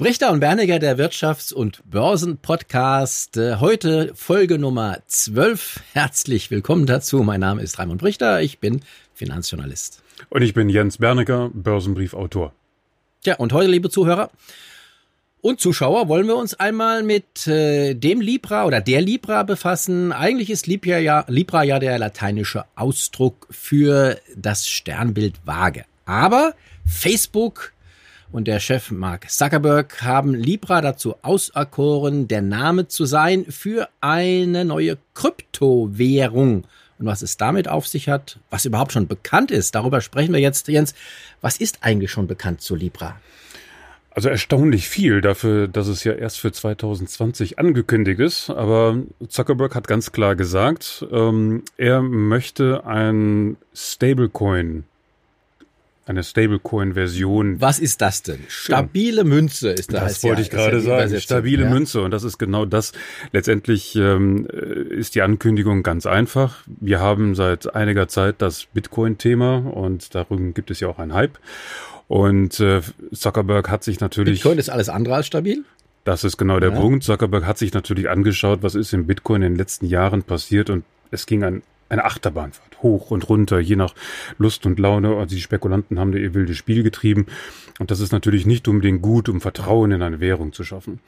Brichter 0.00 0.32
und 0.32 0.40
Berniger, 0.40 0.78
der 0.78 0.96
Wirtschafts- 0.96 1.52
und 1.52 1.82
Börsenpodcast. 1.84 3.36
Äh, 3.36 3.56
heute 3.56 4.12
Folge 4.14 4.58
Nummer 4.58 4.96
12. 5.06 5.82
Herzlich 5.92 6.50
willkommen 6.50 6.86
dazu. 6.86 7.22
Mein 7.22 7.40
Name 7.40 7.60
ist 7.60 7.78
Raimund 7.78 8.00
Brichter. 8.00 8.40
Ich 8.40 8.60
bin 8.60 8.80
Finanzjournalist. 9.12 10.02
Und 10.30 10.40
ich 10.40 10.54
bin 10.54 10.70
Jens 10.70 10.96
Berniger, 10.96 11.50
Börsenbriefautor. 11.52 12.54
Tja, 13.22 13.34
und 13.34 13.52
heute, 13.52 13.70
liebe 13.70 13.90
Zuhörer 13.90 14.30
und 15.42 15.60
Zuschauer, 15.60 16.08
wollen 16.08 16.28
wir 16.28 16.36
uns 16.36 16.54
einmal 16.54 17.02
mit 17.02 17.46
äh, 17.46 17.92
dem 17.92 18.22
Libra 18.22 18.64
oder 18.64 18.80
der 18.80 19.02
Libra 19.02 19.42
befassen. 19.42 20.12
Eigentlich 20.12 20.48
ist 20.48 20.66
Libra 20.66 20.96
ja, 20.96 21.26
Libra 21.28 21.62
ja 21.62 21.78
der 21.78 21.98
lateinische 21.98 22.64
Ausdruck 22.74 23.48
für 23.50 24.18
das 24.34 24.66
Sternbild 24.66 25.34
Waage. 25.44 25.84
Aber 26.06 26.54
Facebook 26.86 27.74
und 28.32 28.46
der 28.46 28.60
Chef 28.60 28.90
Mark 28.90 29.30
Zuckerberg 29.30 30.02
haben 30.02 30.34
Libra 30.34 30.80
dazu 30.80 31.16
auserkoren, 31.22 32.28
der 32.28 32.42
Name 32.42 32.88
zu 32.88 33.04
sein 33.04 33.44
für 33.48 33.88
eine 34.00 34.64
neue 34.64 34.98
Kryptowährung. 35.14 36.64
Und 36.98 37.06
was 37.06 37.22
es 37.22 37.36
damit 37.36 37.68
auf 37.68 37.88
sich 37.88 38.08
hat, 38.08 38.38
was 38.50 38.66
überhaupt 38.66 38.92
schon 38.92 39.08
bekannt 39.08 39.50
ist, 39.50 39.74
darüber 39.74 40.00
sprechen 40.00 40.32
wir 40.32 40.40
jetzt, 40.40 40.68
Jens. 40.68 40.94
Was 41.40 41.56
ist 41.56 41.78
eigentlich 41.82 42.10
schon 42.10 42.26
bekannt 42.26 42.60
zu 42.60 42.74
Libra? 42.74 43.18
Also 44.12 44.28
erstaunlich 44.28 44.88
viel 44.88 45.20
dafür, 45.20 45.68
dass 45.68 45.86
es 45.86 46.04
ja 46.04 46.12
erst 46.12 46.40
für 46.40 46.52
2020 46.52 47.58
angekündigt 47.58 48.20
ist. 48.20 48.50
Aber 48.50 48.98
Zuckerberg 49.28 49.74
hat 49.74 49.88
ganz 49.88 50.12
klar 50.12 50.36
gesagt, 50.36 51.06
ähm, 51.10 51.62
er 51.76 52.02
möchte 52.02 52.84
ein 52.86 53.56
Stablecoin 53.72 54.84
eine 56.10 56.24
Stablecoin-Version. 56.24 57.60
Was 57.60 57.78
ist 57.78 58.02
das 58.02 58.22
denn? 58.22 58.40
Stabile 58.48 59.24
Münze 59.24 59.70
ist 59.70 59.92
das. 59.92 60.14
Das 60.14 60.22
wollte 60.24 60.42
ja, 60.42 60.46
ich 60.46 60.50
gerade 60.50 60.80
sagen. 60.80 61.20
Stabile 61.20 61.64
ja. 61.64 61.70
Münze. 61.70 62.02
Und 62.02 62.10
das 62.10 62.24
ist 62.24 62.38
genau 62.38 62.66
das. 62.66 62.92
Letztendlich 63.32 63.94
ähm, 63.96 64.46
ist 64.46 65.14
die 65.14 65.22
Ankündigung 65.22 65.82
ganz 65.82 66.06
einfach. 66.06 66.64
Wir 66.66 67.00
haben 67.00 67.34
seit 67.34 67.74
einiger 67.74 68.08
Zeit 68.08 68.36
das 68.38 68.66
Bitcoin-Thema 68.74 69.58
und 69.58 70.14
darum 70.14 70.52
gibt 70.52 70.70
es 70.70 70.80
ja 70.80 70.88
auch 70.88 70.98
einen 70.98 71.14
Hype. 71.14 71.38
Und 72.08 72.58
äh, 72.58 72.82
Zuckerberg 73.12 73.70
hat 73.70 73.84
sich 73.84 74.00
natürlich. 74.00 74.42
Bitcoin 74.42 74.58
ist 74.58 74.68
alles 74.68 74.88
andere 74.88 75.14
als 75.14 75.28
stabil? 75.28 75.64
Das 76.04 76.24
ist 76.24 76.36
genau 76.36 76.58
der 76.58 76.70
ja. 76.70 76.76
Punkt. 76.76 77.04
Zuckerberg 77.04 77.46
hat 77.46 77.56
sich 77.56 77.72
natürlich 77.72 78.08
angeschaut, 78.08 78.62
was 78.62 78.74
ist 78.74 78.92
im 78.92 79.06
Bitcoin 79.06 79.42
in 79.42 79.52
den 79.52 79.58
letzten 79.58 79.86
Jahren 79.86 80.24
passiert 80.24 80.70
und 80.70 80.84
es 81.12 81.26
ging 81.26 81.44
ein 81.44 81.62
eine 81.90 82.04
Achterbahnfahrt, 82.04 82.82
hoch 82.82 83.10
und 83.10 83.28
runter, 83.28 83.60
je 83.60 83.76
nach 83.76 83.94
Lust 84.38 84.64
und 84.64 84.78
Laune. 84.78 85.16
Also 85.16 85.34
die 85.34 85.42
Spekulanten 85.42 85.98
haben 85.98 86.12
da 86.12 86.18
ihr 86.18 86.34
wildes 86.34 86.56
Spiel 86.56 86.82
getrieben. 86.82 87.26
Und 87.78 87.90
das 87.90 88.00
ist 88.00 88.12
natürlich 88.12 88.46
nicht 88.46 88.68
unbedingt 88.68 89.02
gut, 89.02 89.28
um 89.28 89.40
Vertrauen 89.40 89.92
in 89.92 90.02
eine 90.02 90.20
Währung 90.20 90.52
zu 90.52 90.64
schaffen. 90.64 91.00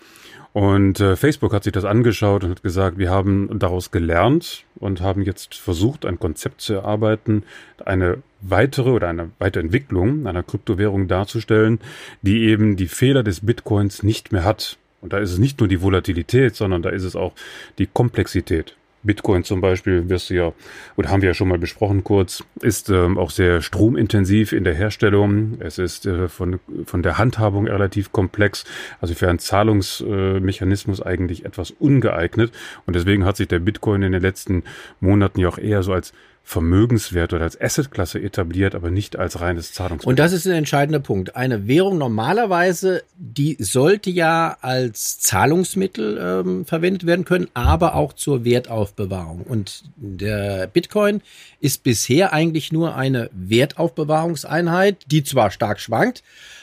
Und 0.52 1.00
äh, 1.00 1.16
Facebook 1.16 1.54
hat 1.54 1.64
sich 1.64 1.72
das 1.72 1.84
angeschaut 1.84 2.44
und 2.44 2.50
hat 2.50 2.62
gesagt, 2.62 2.98
wir 2.98 3.10
haben 3.10 3.58
daraus 3.58 3.90
gelernt 3.90 4.64
und 4.74 5.00
haben 5.00 5.22
jetzt 5.22 5.54
versucht, 5.54 6.04
ein 6.04 6.18
Konzept 6.18 6.60
zu 6.60 6.74
erarbeiten, 6.74 7.44
eine 7.84 8.18
weitere 8.42 8.90
oder 8.90 9.08
eine 9.08 9.30
Weiterentwicklung 9.38 10.26
einer 10.26 10.42
Kryptowährung 10.42 11.08
darzustellen, 11.08 11.78
die 12.20 12.42
eben 12.44 12.76
die 12.76 12.88
Fehler 12.88 13.22
des 13.22 13.40
Bitcoins 13.46 14.02
nicht 14.02 14.32
mehr 14.32 14.44
hat. 14.44 14.76
Und 15.00 15.12
da 15.14 15.18
ist 15.18 15.32
es 15.32 15.38
nicht 15.38 15.58
nur 15.60 15.68
die 15.68 15.80
Volatilität, 15.80 16.54
sondern 16.54 16.82
da 16.82 16.90
ist 16.90 17.04
es 17.04 17.16
auch 17.16 17.32
die 17.78 17.86
Komplexität. 17.86 18.76
Bitcoin 19.02 19.44
zum 19.44 19.60
Beispiel, 19.60 20.08
wirst 20.08 20.30
du 20.30 20.34
ja, 20.34 20.52
oder 20.96 21.10
haben 21.10 21.22
wir 21.22 21.28
ja 21.28 21.34
schon 21.34 21.48
mal 21.48 21.58
besprochen 21.58 22.04
kurz, 22.04 22.44
ist 22.60 22.88
ähm, 22.88 23.18
auch 23.18 23.30
sehr 23.30 23.60
stromintensiv 23.60 24.52
in 24.52 24.64
der 24.64 24.74
Herstellung. 24.74 25.58
Es 25.60 25.78
ist 25.78 26.06
äh, 26.06 26.28
von, 26.28 26.60
von 26.86 27.02
der 27.02 27.18
Handhabung 27.18 27.66
relativ 27.66 28.12
komplex, 28.12 28.64
also 29.00 29.14
für 29.14 29.28
einen 29.28 29.38
Zahlungsmechanismus 29.38 31.00
äh, 31.00 31.04
eigentlich 31.04 31.44
etwas 31.44 31.70
ungeeignet. 31.72 32.52
Und 32.86 32.94
deswegen 32.94 33.24
hat 33.24 33.36
sich 33.36 33.48
der 33.48 33.58
Bitcoin 33.58 34.02
in 34.02 34.12
den 34.12 34.22
letzten 34.22 34.62
Monaten 35.00 35.40
ja 35.40 35.48
auch 35.48 35.58
eher 35.58 35.82
so 35.82 35.92
als 35.92 36.12
Vermögenswert 36.44 37.32
oder 37.32 37.44
als 37.44 37.60
Assetklasse 37.60 38.20
etabliert, 38.20 38.74
aber 38.74 38.90
nicht 38.90 39.16
als 39.16 39.40
reines 39.40 39.72
Zahlungsmittel. 39.72 40.08
Und 40.08 40.18
das 40.18 40.32
ist 40.32 40.46
ein 40.46 40.52
entscheidender 40.52 41.00
Punkt. 41.00 41.36
Eine 41.36 41.66
Währung 41.66 41.98
normalerweise, 41.98 43.04
die 43.16 43.56
sollte 43.58 44.10
ja 44.10 44.56
als 44.60 45.18
Zahlungsmittel 45.20 46.18
ähm, 46.20 46.64
verwendet 46.64 47.06
werden 47.06 47.24
können, 47.24 47.48
aber 47.54 47.94
auch 47.94 48.12
zur 48.12 48.44
Wertaufbewahrung. 48.44 49.42
Und 49.42 49.84
der 49.96 50.66
Bitcoin 50.66 51.22
ist 51.60 51.84
bisher 51.84 52.32
eigentlich 52.32 52.72
nur 52.72 52.96
eine 52.96 53.30
Wertaufbewahrungseinheit, 53.32 54.96
die 55.06 55.24
zwar 55.24 55.50
stark 55.50 55.80
schwankt, 55.80 56.22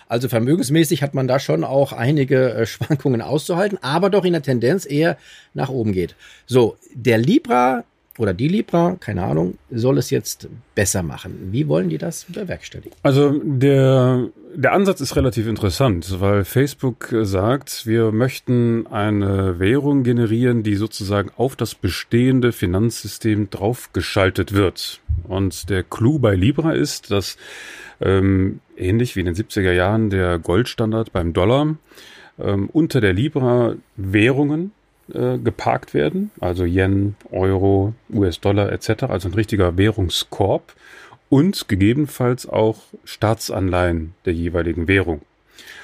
also 0.09 0.27
vermögensmäßig 0.27 1.03
hat 1.03 1.13
man 1.13 1.27
da 1.27 1.39
schon 1.39 1.63
auch 1.63 1.93
einige 1.93 2.53
äh, 2.53 2.65
Schwankungen 2.65 3.21
auszuhalten, 3.21 3.77
aber 3.81 4.09
doch 4.09 4.25
in 4.25 4.33
der 4.33 4.41
Tendenz 4.41 4.85
eher 4.89 5.17
nach 5.53 5.69
oben 5.69 5.93
geht. 5.93 6.15
So, 6.47 6.77
der 6.93 7.19
Libra 7.19 7.83
oder 8.19 8.33
die 8.33 8.49
Libra, 8.49 8.97
keine 8.99 9.23
Ahnung, 9.23 9.57
soll 9.71 9.97
es 9.97 10.09
jetzt 10.09 10.49
besser 10.75 11.03
machen. 11.03 11.51
Wie 11.53 11.69
wollen 11.69 11.87
die 11.87 11.97
das 11.97 12.25
bewerkstelligen? 12.25 12.91
Also 13.01 13.31
der, 13.41 14.27
der 14.53 14.73
Ansatz 14.73 14.99
ist 14.99 15.15
relativ 15.15 15.47
interessant, 15.47 16.19
weil 16.19 16.43
Facebook 16.43 17.15
sagt, 17.21 17.87
wir 17.87 18.11
möchten 18.11 18.87
eine 18.87 19.57
Währung 19.59 20.03
generieren, 20.03 20.63
die 20.63 20.75
sozusagen 20.75 21.31
auf 21.37 21.55
das 21.55 21.75
bestehende 21.75 22.51
Finanzsystem 22.51 23.49
draufgeschaltet 23.51 24.53
wird. 24.53 24.99
Und 25.23 25.69
der 25.69 25.83
Clou 25.83 26.19
bei 26.19 26.35
Libra 26.35 26.73
ist, 26.73 27.11
dass 27.11 27.37
ähm, 28.01 28.59
ähnlich 28.75 29.15
wie 29.15 29.21
in 29.21 29.27
den 29.27 29.35
70er 29.35 29.71
Jahren 29.71 30.09
der 30.09 30.39
Goldstandard 30.39 31.13
beim 31.13 31.31
Dollar 31.31 31.77
ähm, 32.37 32.69
unter 32.69 32.99
der 32.99 33.13
Libra 33.13 33.75
Währungen 33.95 34.73
äh, 35.13 35.37
geparkt 35.37 35.93
werden, 35.93 36.31
also 36.39 36.65
Yen, 36.65 37.15
Euro, 37.31 37.93
US-Dollar 38.13 38.71
etc., 38.71 39.03
also 39.03 39.29
ein 39.29 39.33
richtiger 39.33 39.77
Währungskorb 39.77 40.73
und 41.29 41.67
gegebenenfalls 41.67 42.47
auch 42.47 42.81
Staatsanleihen 43.03 44.13
der 44.25 44.33
jeweiligen 44.33 44.87
Währung. 44.87 45.21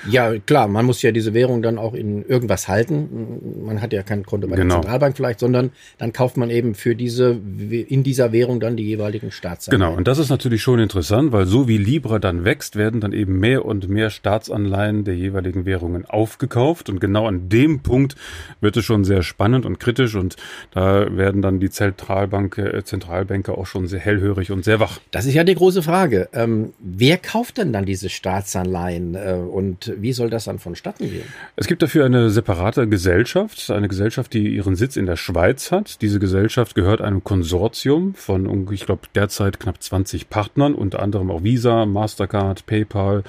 Ja, 0.10 0.38
klar, 0.40 0.68
man 0.68 0.86
muss 0.86 1.02
ja 1.02 1.12
diese 1.12 1.34
Währung 1.34 1.62
dann 1.62 1.78
auch 1.78 1.94
in 1.94 2.26
irgendwas 2.26 2.68
halten. 2.68 3.64
Man 3.66 3.82
hat 3.82 3.94
ja 3.94 4.04
kein 4.04 4.26
Konto 4.26 4.48
bei 4.48 4.56
genau. 4.56 4.76
der 4.76 4.82
Zentralbank 4.82 5.16
vielleicht, 5.16 5.40
sondern 5.40 5.72
dann 5.98 6.14
kauft 6.14 6.38
man 6.38 6.50
eben 6.50 6.76
für 6.76 6.96
diese, 6.96 7.32
in 7.32 8.04
dieser 8.04 8.32
Währung 8.32 8.60
dann 8.60 8.78
die 8.78 8.84
jeweiligen 8.84 9.32
Staatsanleihen. 9.32 9.82
Genau, 9.82 9.98
und 9.98 10.08
das 10.08 10.20
ist 10.20 10.30
natürlich 10.30 10.62
schon 10.62 10.80
interessant, 10.80 11.32
weil 11.32 11.46
so 11.46 11.68
wie 11.68 11.78
Libra 11.78 12.20
dann 12.20 12.46
wächst, 12.46 12.76
werden 12.76 13.02
dann 13.02 13.14
eben 13.14 13.40
mehr 13.40 13.66
und 13.66 13.90
mehr 13.90 14.10
Staatsanleihen 14.10 15.04
der 15.04 15.16
jeweiligen 15.16 15.66
Währungen 15.66 16.06
aufgekauft. 16.06 16.90
Und 16.90 17.00
genau 17.00 17.28
an 17.28 17.50
dem 17.50 17.82
Punkt 17.82 18.16
wird 18.62 18.78
es 18.78 18.86
schon 18.86 19.04
sehr 19.04 19.24
spannend 19.24 19.66
und 19.66 19.80
kritisch 19.80 20.16
und 20.16 20.36
da 20.72 21.16
werden 21.16 21.42
dann 21.42 21.60
die 21.60 21.70
Zentralbank, 21.70 22.58
äh, 22.58 22.84
Zentralbanker 22.84 23.58
auch 23.58 23.66
schon 23.66 23.88
sehr 23.88 24.00
hellhörig 24.00 24.52
und 24.52 24.64
sehr 24.64 24.80
wach. 24.80 25.00
Das 25.12 25.26
ist 25.26 25.34
ja 25.34 25.44
die 25.44 25.56
große 25.56 25.82
Frage. 25.82 26.30
Ähm, 26.34 26.74
wer 26.80 27.18
kauft 27.18 27.58
denn 27.58 27.74
dann 27.74 27.86
diese 27.86 28.10
Staatsanleihen 28.10 29.16
äh, 29.16 29.34
und 29.34 29.92
wie 30.02 30.14
soll 30.14 30.30
das 30.30 30.46
dann 30.46 30.60
vonstatten 30.60 31.10
gehen? 31.10 31.26
Es 31.56 31.68
gibt 31.68 31.82
dafür 31.82 32.06
eine 32.06 32.30
separate 32.30 32.88
Gesellschaft, 32.88 33.70
eine 33.72 33.88
Gesellschaft, 33.88 34.34
die 34.34 34.48
ihren 34.56 34.76
Sitz 34.76 34.96
in 34.96 35.06
der 35.06 35.16
Schweiz 35.16 35.72
hat. 35.72 36.02
Diese 36.02 36.20
Gesellschaft 36.20 36.76
gehört 36.76 37.02
einem 37.02 37.24
Konsortium 37.24 38.14
von, 38.16 38.68
ich 38.72 38.86
glaube, 38.86 39.08
derzeit 39.16 39.60
knapp 39.60 39.82
20 39.82 40.30
Partnern, 40.30 40.74
unter 40.74 41.02
anderem 41.02 41.32
auch 41.32 41.44
Visa, 41.44 41.86
Mastercard, 41.86 42.66
PayPal 42.66 43.24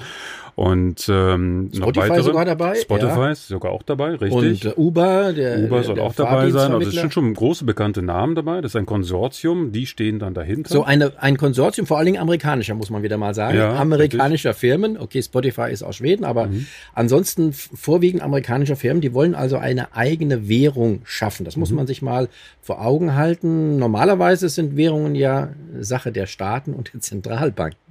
und 0.57 1.07
ähm, 1.07 1.65
noch 1.65 1.75
Spotify 1.75 2.09
weitere. 2.09 2.23
sogar 2.23 2.43
dabei. 2.45 2.73
Spotify 2.73 3.19
ja. 3.19 3.29
ist 3.29 3.47
sogar 3.47 3.71
auch 3.71 3.83
dabei, 3.83 4.15
richtig. 4.15 4.65
Und 4.65 4.77
Uber, 4.79 5.31
der 5.31 5.59
Uber 5.59 5.83
soll 5.83 5.93
der 5.93 6.03
auch 6.03 6.15
dabei 6.15 6.49
sein. 6.49 6.71
Also 6.71 6.89
es 6.89 6.95
sind 6.95 7.13
schon 7.13 7.31
große 7.31 7.63
bekannte 7.63 8.01
Namen 8.01 8.33
dabei. 8.33 8.61
Das 8.61 8.71
ist 8.71 8.75
ein 8.75 8.87
Konsortium, 8.87 9.71
die 9.71 9.85
stehen 9.85 10.17
dann 10.17 10.33
dahinter. 10.33 10.73
So 10.73 10.83
eine, 10.83 11.13
ein 11.21 11.37
Konsortium, 11.37 11.85
vor 11.85 11.97
allen 11.99 12.07
Dingen 12.07 12.17
amerikanischer, 12.17 12.73
muss 12.73 12.89
man 12.89 13.03
wieder 13.03 13.17
mal 13.17 13.35
sagen. 13.35 13.55
Ja, 13.55 13.75
amerikanischer 13.75 14.49
richtig. 14.49 14.59
Firmen. 14.59 14.97
Okay, 14.97 15.21
Spotify 15.21 15.69
ist 15.71 15.83
aus 15.83 15.97
Schweden, 15.97 16.25
aber 16.25 16.47
mhm. 16.47 16.65
ansonsten 16.95 17.53
vorwiegend 17.53 18.23
amerikanischer 18.23 18.77
Firmen, 18.77 19.01
die 19.01 19.13
wollen 19.13 19.35
also 19.35 19.57
eine 19.57 19.95
eigene 19.95 20.49
Währung 20.49 21.01
schaffen. 21.03 21.45
Das 21.45 21.55
muss 21.55 21.69
mhm. 21.69 21.75
man 21.75 21.85
sich 21.85 22.01
mal 22.01 22.29
vor 22.61 22.83
Augen 22.83 23.13
halten. 23.13 23.77
Normalerweise 23.77 24.49
sind 24.49 24.75
Währungen 24.75 25.13
ja 25.13 25.49
Sache 25.79 26.11
der 26.11 26.25
Staaten 26.25 26.73
und 26.73 26.95
der 26.95 27.01
Zentralbanken. 27.01 27.86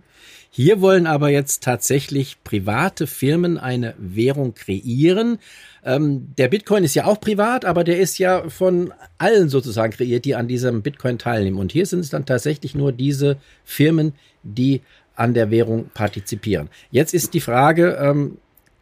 Hier 0.50 0.80
wollen 0.80 1.06
aber 1.06 1.28
jetzt 1.28 1.62
tatsächlich 1.62 2.42
private 2.42 3.06
Firmen 3.06 3.58
eine 3.58 3.94
Währung 3.98 4.54
kreieren. 4.54 5.38
Ähm, 5.84 6.28
der 6.38 6.48
Bitcoin 6.48 6.84
ist 6.84 6.94
ja 6.94 7.04
auch 7.04 7.20
privat, 7.20 7.64
aber 7.64 7.84
der 7.84 7.98
ist 7.98 8.18
ja 8.18 8.48
von 8.48 8.92
allen 9.18 9.48
sozusagen 9.48 9.92
kreiert, 9.92 10.24
die 10.24 10.34
an 10.34 10.48
diesem 10.48 10.82
Bitcoin 10.82 11.18
teilnehmen. 11.18 11.58
Und 11.58 11.72
hier 11.72 11.86
sind 11.86 12.00
es 12.00 12.10
dann 12.10 12.26
tatsächlich 12.26 12.74
nur 12.74 12.92
diese 12.92 13.36
Firmen, 13.64 14.14
die 14.42 14.80
an 15.14 15.34
der 15.34 15.50
Währung 15.50 15.90
partizipieren. 15.92 16.68
Jetzt 16.90 17.14
ist 17.14 17.34
die 17.34 17.40
Frage, 17.40 17.98
ähm, 18.00 18.38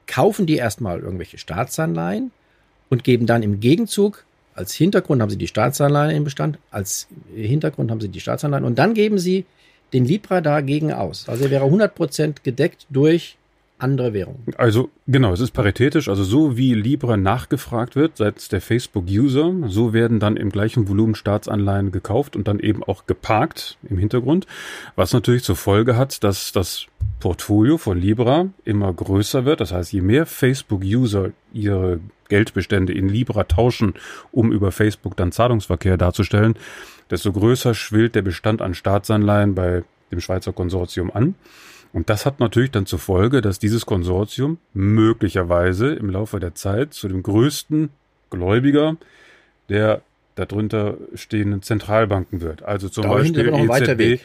kaufen 0.07 0.47
die 0.47 0.57
erstmal 0.57 1.01
irgendwelche 1.01 1.39
Staatsanleihen 1.39 2.31
und 2.89 3.05
geben 3.05 3.27
dann 3.27 3.43
im 3.43 3.61
Gegenzug 3.61 4.25
als 4.55 4.73
Hintergrund 4.73 5.21
haben 5.21 5.31
sie 5.31 5.39
die 5.39 5.49
Staatsanleihen 5.49 6.17
im 6.17 6.25
Bestand, 6.25 6.59
als 6.71 7.09
Hintergrund 7.35 7.91
haben 7.91 8.01
sie 8.01 8.09
die 8.09 8.21
Staatsanleihen 8.21 8.65
und 8.65 8.79
dann 8.79 8.95
geben 8.95 9.19
sie 9.19 9.47
den 9.95 10.05
Libra 10.05 10.43
dagegen 10.43 10.93
aus. 10.93 11.29
Also 11.29 11.45
er 11.45 11.51
wäre 11.51 11.65
100% 11.65 12.43
gedeckt 12.43 12.87
durch 12.91 13.39
andere 13.79 14.13
Währungen. 14.13 14.43
Also 14.57 14.91
genau, 15.07 15.33
es 15.33 15.41
ist 15.41 15.51
paritätisch. 15.51 16.09
Also 16.09 16.25
so 16.25 16.57
wie 16.57 16.75
Libra 16.75 17.17
nachgefragt 17.17 17.97
wird 17.97 18.17
seitens 18.17 18.49
der 18.49 18.61
Facebook-User, 18.61 19.53
so 19.67 19.93
werden 19.93 20.21
dann 20.21 20.37
im 20.37 20.51
gleichen 20.51 20.89
Volumen 20.89 21.15
Staatsanleihen 21.15 21.93
gekauft 21.93 22.37
und 22.37 22.47
dann 22.49 22.61
eben 22.61 22.83
auch 22.83 23.07
geparkt 23.07 23.77
im 23.89 23.99
Hintergrund, 23.99 24.47
was 24.97 25.13
natürlich 25.13 25.43
zur 25.43 25.57
Folge 25.57 25.97
hat, 25.97 26.23
dass 26.25 26.53
das 26.53 26.87
Portfolio 27.21 27.79
von 27.79 27.99
Libra 27.99 28.47
immer 28.65 28.93
größer 28.93 29.45
wird. 29.45 29.61
Das 29.61 29.73
heißt, 29.73 29.93
je 29.93 30.03
mehr 30.03 30.27
Facebook-User 30.27 31.31
ihre 31.53 32.01
Geldbestände 32.29 32.93
in 32.93 33.09
Libra 33.09 33.45
tauschen, 33.45 33.95
um 34.33 34.53
über 34.53 34.73
Facebook 34.73 35.17
dann 35.17 35.33
Zahlungsverkehr 35.33 35.97
darzustellen, 35.97 36.55
desto 37.11 37.33
größer 37.33 37.75
schwillt 37.75 38.15
der 38.15 38.23
Bestand 38.23 38.63
an 38.63 38.75
Staatsanleihen 38.75 39.55
bei 39.55 39.85
dem 40.11 40.21
Schweizer 40.21 40.53
Konsortium 40.53 41.11
an. 41.11 41.35
Und 41.93 42.11
das 42.11 42.27
hat 42.27 42.41
natürlich 42.41 42.73
dann 42.73 42.87
zur 42.87 42.99
Folge, 42.99 43.41
dass 43.41 43.59
dieses 43.59 43.87
Konsortium 43.87 44.59
möglicherweise 44.73 45.95
im 45.95 46.11
Laufe 46.11 46.41
der 46.41 46.55
Zeit 46.55 46.93
zu 46.93 47.09
dem 47.09 47.23
größten 47.23 47.91
Gläubiger 48.31 48.97
der 49.69 50.03
darunter 50.35 50.97
stehenden 51.15 51.63
Zentralbanken 51.63 52.41
wird. 52.41 52.63
Also 52.65 52.89
zum 52.89 53.05
da 53.05 53.11
Beispiel 53.11 53.49
EZB. 53.49 54.21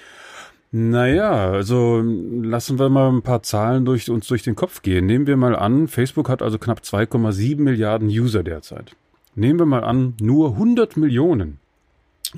Naja, 0.72 1.52
also 1.52 2.04
lassen 2.04 2.78
wir 2.78 2.90
mal 2.90 3.10
ein 3.12 3.22
paar 3.22 3.42
Zahlen 3.42 3.86
durch 3.86 4.10
uns 4.10 4.28
durch 4.28 4.44
den 4.44 4.56
Kopf 4.56 4.82
gehen. 4.82 5.06
Nehmen 5.06 5.26
wir 5.26 5.38
mal 5.38 5.56
an, 5.56 5.88
Facebook 5.88 6.30
hat 6.30 6.42
also 6.42 6.60
knapp 6.60 6.82
2,7 6.82 7.60
Milliarden 7.60 8.08
User 8.08 8.44
derzeit. 8.44 8.96
Nehmen 9.36 9.60
wir 9.60 9.66
mal 9.66 9.84
an, 9.84 10.16
nur 10.20 10.52
100 10.52 10.98
Millionen 10.98 11.60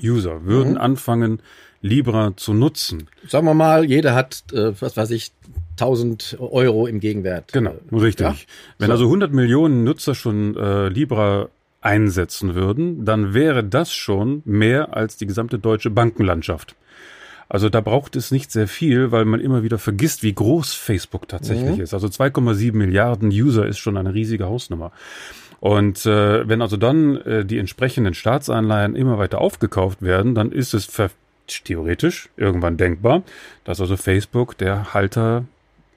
User 0.00 0.44
würden 0.44 0.72
mhm. 0.72 0.78
anfangen, 0.78 1.40
Libra 1.80 2.36
zu 2.36 2.54
nutzen. 2.54 3.08
Sagen 3.28 3.46
wir 3.46 3.54
mal, 3.54 3.84
jeder 3.84 4.14
hat, 4.14 4.44
äh, 4.52 4.72
was 4.80 4.96
weiß 4.96 5.10
ich, 5.10 5.32
1000 5.72 6.36
Euro 6.38 6.86
im 6.86 7.00
Gegenwert. 7.00 7.52
Genau, 7.52 7.74
richtig. 7.90 8.26
Ja? 8.26 8.36
Wenn 8.78 8.86
so. 8.86 8.92
also 8.92 9.04
100 9.06 9.32
Millionen 9.32 9.84
Nutzer 9.84 10.14
schon 10.14 10.56
äh, 10.56 10.88
Libra 10.88 11.48
einsetzen 11.80 12.54
würden, 12.54 13.04
dann 13.04 13.34
wäre 13.34 13.64
das 13.64 13.92
schon 13.92 14.42
mehr 14.44 14.96
als 14.96 15.16
die 15.16 15.26
gesamte 15.26 15.58
deutsche 15.58 15.90
Bankenlandschaft. 15.90 16.76
Also 17.48 17.68
da 17.68 17.82
braucht 17.82 18.16
es 18.16 18.30
nicht 18.30 18.50
sehr 18.50 18.68
viel, 18.68 19.12
weil 19.12 19.26
man 19.26 19.40
immer 19.40 19.62
wieder 19.62 19.78
vergisst, 19.78 20.22
wie 20.22 20.32
groß 20.32 20.72
Facebook 20.72 21.28
tatsächlich 21.28 21.76
mhm. 21.76 21.82
ist. 21.82 21.92
Also 21.92 22.06
2,7 22.06 22.74
Milliarden 22.74 23.28
User 23.28 23.66
ist 23.66 23.78
schon 23.78 23.98
eine 23.98 24.14
riesige 24.14 24.46
Hausnummer. 24.46 24.92
Und 25.62 26.06
äh, 26.06 26.48
wenn 26.48 26.60
also 26.60 26.76
dann 26.76 27.18
äh, 27.18 27.44
die 27.44 27.58
entsprechenden 27.58 28.14
Staatsanleihen 28.14 28.96
immer 28.96 29.16
weiter 29.16 29.40
aufgekauft 29.40 30.02
werden, 30.02 30.34
dann 30.34 30.50
ist 30.50 30.74
es 30.74 30.90
theoretisch 31.62 32.30
irgendwann 32.36 32.76
denkbar, 32.76 33.22
dass 33.62 33.80
also 33.80 33.96
Facebook 33.96 34.58
der 34.58 34.92
Halter 34.92 35.44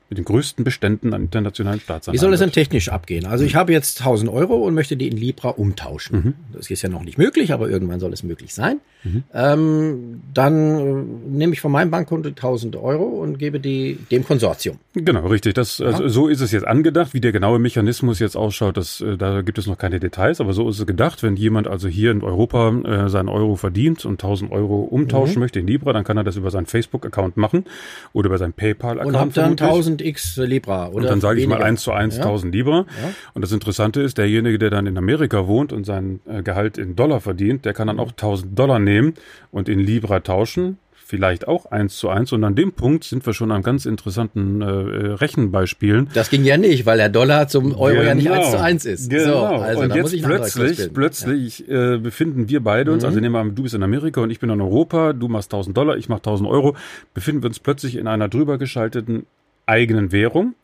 mit 0.09 0.17
den 0.19 0.25
größten 0.25 0.63
Beständen 0.63 1.13
an 1.13 1.23
internationalen 1.23 1.79
Staatsanleihen. 1.79 2.19
Wie 2.19 2.21
soll 2.21 2.33
es 2.33 2.39
denn 2.39 2.51
technisch 2.51 2.89
abgehen? 2.89 3.25
Also 3.25 3.43
ich 3.43 3.55
habe 3.55 3.71
jetzt 3.71 3.99
1000 4.01 4.31
Euro 4.31 4.55
und 4.57 4.75
möchte 4.75 4.97
die 4.97 5.07
in 5.07 5.17
Libra 5.17 5.49
umtauschen. 5.49 6.17
Mhm. 6.17 6.33
Das 6.53 6.69
ist 6.69 6.81
ja 6.81 6.89
noch 6.89 7.03
nicht 7.03 7.17
möglich, 7.17 7.51
aber 7.53 7.69
irgendwann 7.69 7.99
soll 7.99 8.13
es 8.13 8.21
möglich 8.21 8.53
sein. 8.53 8.79
Mhm. 9.03 9.23
Ähm, 9.33 10.21
dann 10.33 10.79
äh, 10.79 11.29
nehme 11.29 11.53
ich 11.53 11.61
von 11.61 11.71
meinem 11.71 11.89
Bankkonto 11.89 12.29
1000 12.29 12.75
Euro 12.75 13.05
und 13.05 13.39
gebe 13.39 13.59
die 13.59 13.97
dem 14.11 14.25
Konsortium. 14.25 14.77
Genau, 14.93 15.27
richtig. 15.27 15.55
Das, 15.55 15.79
ja. 15.79 15.87
also, 15.87 16.07
so 16.07 16.27
ist 16.27 16.41
es 16.41 16.51
jetzt 16.51 16.67
angedacht. 16.67 17.13
Wie 17.13 17.21
der 17.21 17.31
genaue 17.31 17.57
Mechanismus 17.59 18.19
jetzt 18.19 18.37
ausschaut, 18.37 18.77
das, 18.77 19.01
äh, 19.01 19.17
da 19.17 19.41
gibt 19.41 19.57
es 19.57 19.65
noch 19.65 19.77
keine 19.77 19.99
Details, 19.99 20.39
aber 20.39 20.53
so 20.53 20.69
ist 20.69 20.79
es 20.79 20.85
gedacht. 20.85 21.23
Wenn 21.23 21.35
jemand 21.35 21.67
also 21.67 21.87
hier 21.87 22.11
in 22.11 22.21
Europa 22.21 22.69
äh, 22.83 23.09
seinen 23.09 23.29
Euro 23.29 23.55
verdient 23.55 24.05
und 24.05 24.23
1000 24.23 24.51
Euro 24.51 24.81
umtauschen 24.81 25.35
mhm. 25.35 25.39
möchte 25.39 25.59
in 25.59 25.67
Libra, 25.67 25.93
dann 25.93 26.03
kann 26.03 26.17
er 26.17 26.23
das 26.23 26.35
über 26.35 26.51
seinen 26.51 26.67
Facebook-Account 26.67 27.37
machen 27.37 27.65
oder 28.13 28.27
über 28.27 28.37
seinen 28.37 28.53
PayPal-Account. 28.53 29.15
Und 29.15 29.19
hat 29.19 29.37
dann 29.37 29.51
1000 29.51 29.94
x 30.01 30.37
Libra 30.37 30.87
oder 30.87 30.97
Und 30.97 31.03
dann 31.05 31.21
sage 31.21 31.39
ich 31.39 31.47
mal 31.47 31.61
1 31.61 31.81
zu 31.81 31.91
1 31.91 32.17
ja. 32.17 32.23
1000 32.23 32.53
Libra. 32.53 32.79
Ja. 32.79 33.13
Und 33.33 33.43
das 33.43 33.51
Interessante 33.51 34.01
ist, 34.01 34.17
derjenige, 34.17 34.57
der 34.57 34.71
dann 34.71 34.87
in 34.87 34.97
Amerika 34.97 35.47
wohnt 35.47 35.71
und 35.71 35.85
sein 35.85 36.21
äh, 36.27 36.41
Gehalt 36.41 36.77
in 36.77 36.95
Dollar 36.95 37.21
verdient, 37.21 37.65
der 37.65 37.73
kann 37.73 37.87
dann 37.87 37.99
auch 37.99 38.11
1000 38.11 38.57
Dollar 38.57 38.79
nehmen 38.79 38.95
nehmen 38.95 39.13
und 39.51 39.69
in 39.69 39.79
Libra 39.79 40.21
tauschen, 40.21 40.77
vielleicht 40.93 41.47
auch 41.47 41.67
eins 41.67 41.97
zu 41.97 42.09
eins. 42.09 42.31
Und 42.33 42.43
an 42.43 42.55
dem 42.55 42.73
Punkt 42.73 43.03
sind 43.03 43.25
wir 43.25 43.33
schon 43.33 43.51
an 43.51 43.61
ganz 43.61 43.85
interessanten 43.85 44.61
äh, 44.61 44.65
Rechenbeispielen. 44.65 46.09
Das 46.13 46.31
ging 46.31 46.43
ja 46.43 46.57
nicht, 46.57 46.87
weil 46.87 46.97
der 46.97 47.09
Dollar 47.09 47.47
zum 47.47 47.75
Euro 47.75 47.97
genau, 47.97 48.03
ja 48.03 48.15
nicht 48.15 48.31
eins 48.31 48.51
zu 48.51 48.59
eins 48.59 48.85
ist. 48.85 49.09
Genau. 49.09 49.57
So, 49.57 49.63
also 49.63 49.81
und 49.81 49.95
jetzt 49.95 50.23
plötzlich, 50.23 50.93
plötzlich 50.93 51.59
ja. 51.67 51.93
äh, 51.93 51.97
befinden 51.99 52.49
wir 52.49 52.63
beide 52.63 52.91
uns, 52.91 53.03
mhm. 53.03 53.07
also 53.07 53.19
nehmen 53.19 53.35
wir 53.35 53.39
an, 53.39 53.53
du 53.53 53.63
bist 53.63 53.75
in 53.75 53.83
Amerika 53.83 54.21
und 54.21 54.31
ich 54.31 54.39
bin 54.39 54.49
in 54.49 54.61
Europa, 54.61 55.13
du 55.13 55.27
machst 55.27 55.53
1000 55.53 55.77
Dollar, 55.77 55.97
ich 55.97 56.09
mach 56.09 56.17
1000 56.17 56.49
Euro, 56.49 56.75
befinden 57.13 57.43
wir 57.43 57.49
uns 57.49 57.59
plötzlich 57.59 57.97
in 57.97 58.07
einer 58.07 58.27
drüber 58.27 58.57
geschalteten 58.57 59.27
eigenen 59.65 60.11
Währung. 60.11 60.55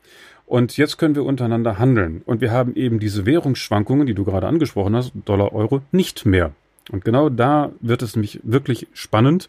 Und 0.45 0.75
jetzt 0.75 0.97
können 0.97 1.15
wir 1.15 1.23
untereinander 1.23 1.79
handeln. 1.79 2.23
Und 2.25 2.41
wir 2.41 2.51
haben 2.51 2.75
eben 2.75 2.99
diese 2.99 3.25
Währungsschwankungen, 3.25 4.05
die 4.05 4.13
du 4.13 4.25
gerade 4.25 4.47
angesprochen 4.47 4.95
hast, 4.95 5.13
Dollar, 5.25 5.53
Euro, 5.53 5.81
nicht 5.91 6.25
mehr. 6.25 6.51
Und 6.91 7.05
genau 7.05 7.29
da 7.29 7.71
wird 7.79 8.01
es 8.01 8.15
nämlich 8.15 8.39
wirklich 8.43 8.87
spannend. 8.93 9.47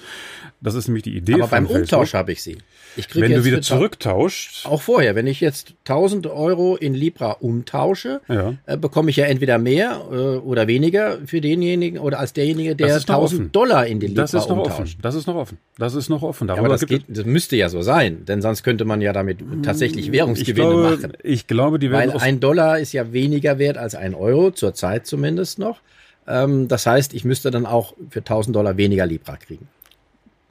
Das 0.60 0.74
ist 0.74 0.86
nämlich 0.86 1.02
die 1.02 1.16
Idee. 1.16 1.34
Aber 1.34 1.48
beim. 1.48 1.66
Umtausch 1.66 2.14
habe 2.14 2.32
ich 2.32 2.42
sie. 2.42 2.58
Ich 2.96 3.08
krieg 3.08 3.22
wenn 3.22 3.32
du 3.32 3.44
wieder 3.44 3.62
zurücktauscht. 3.62 4.66
Auch 4.66 4.82
vorher, 4.82 5.14
wenn 5.14 5.26
ich 5.26 5.40
jetzt 5.40 5.74
1000 5.86 6.26
Euro 6.26 6.76
in 6.76 6.94
Libra 6.94 7.32
umtausche, 7.32 8.20
ja. 8.28 8.54
äh, 8.66 8.76
bekomme 8.76 9.10
ich 9.10 9.16
ja 9.16 9.24
entweder 9.24 9.58
mehr 9.58 10.02
äh, 10.10 10.14
oder 10.14 10.66
weniger 10.66 11.18
für 11.26 11.40
denjenigen 11.40 11.98
oder 11.98 12.18
als 12.18 12.32
derjenige, 12.34 12.76
der 12.76 12.94
1000 12.94 13.10
offen. 13.10 13.52
Dollar 13.52 13.86
in 13.86 13.98
den 13.98 14.10
Libra 14.10 14.22
das 14.22 14.34
ist 14.34 14.48
noch 14.48 14.58
umtauscht. 14.58 14.80
Offen. 14.80 14.98
Das 15.02 15.14
ist 15.14 15.26
noch 15.26 15.36
offen. 15.36 15.58
Das 15.78 15.94
ist 15.94 16.08
noch 16.10 16.22
offen. 16.22 16.48
Ja, 16.48 16.56
aber 16.56 16.68
das, 16.68 16.86
geht, 16.86 17.04
das 17.08 17.24
müsste 17.24 17.56
ja 17.56 17.68
so 17.70 17.82
sein, 17.82 18.24
denn 18.26 18.42
sonst 18.42 18.62
könnte 18.62 18.84
man 18.84 19.00
ja 19.00 19.12
damit 19.12 19.38
tatsächlich 19.62 20.12
Währungsgewinne 20.12 20.68
ich 20.68 20.74
glaube, 20.74 20.96
machen. 20.96 21.12
Ich 21.22 21.46
glaube, 21.46 21.78
die 21.78 21.90
werden 21.90 22.12
Weil 22.12 22.20
ein 22.20 22.40
Dollar 22.40 22.78
ist 22.78 22.92
ja 22.92 23.12
weniger 23.12 23.58
wert 23.58 23.78
als 23.78 23.94
ein 23.94 24.14
Euro, 24.14 24.50
zurzeit 24.50 25.06
zumindest 25.06 25.58
noch. 25.58 25.80
Ähm, 26.26 26.68
das 26.68 26.86
heißt, 26.86 27.14
ich 27.14 27.24
müsste 27.24 27.50
dann 27.50 27.66
auch 27.66 27.94
für 28.10 28.20
1000 28.20 28.54
Dollar 28.54 28.76
weniger 28.76 29.06
Libra 29.06 29.36
kriegen. 29.36 29.68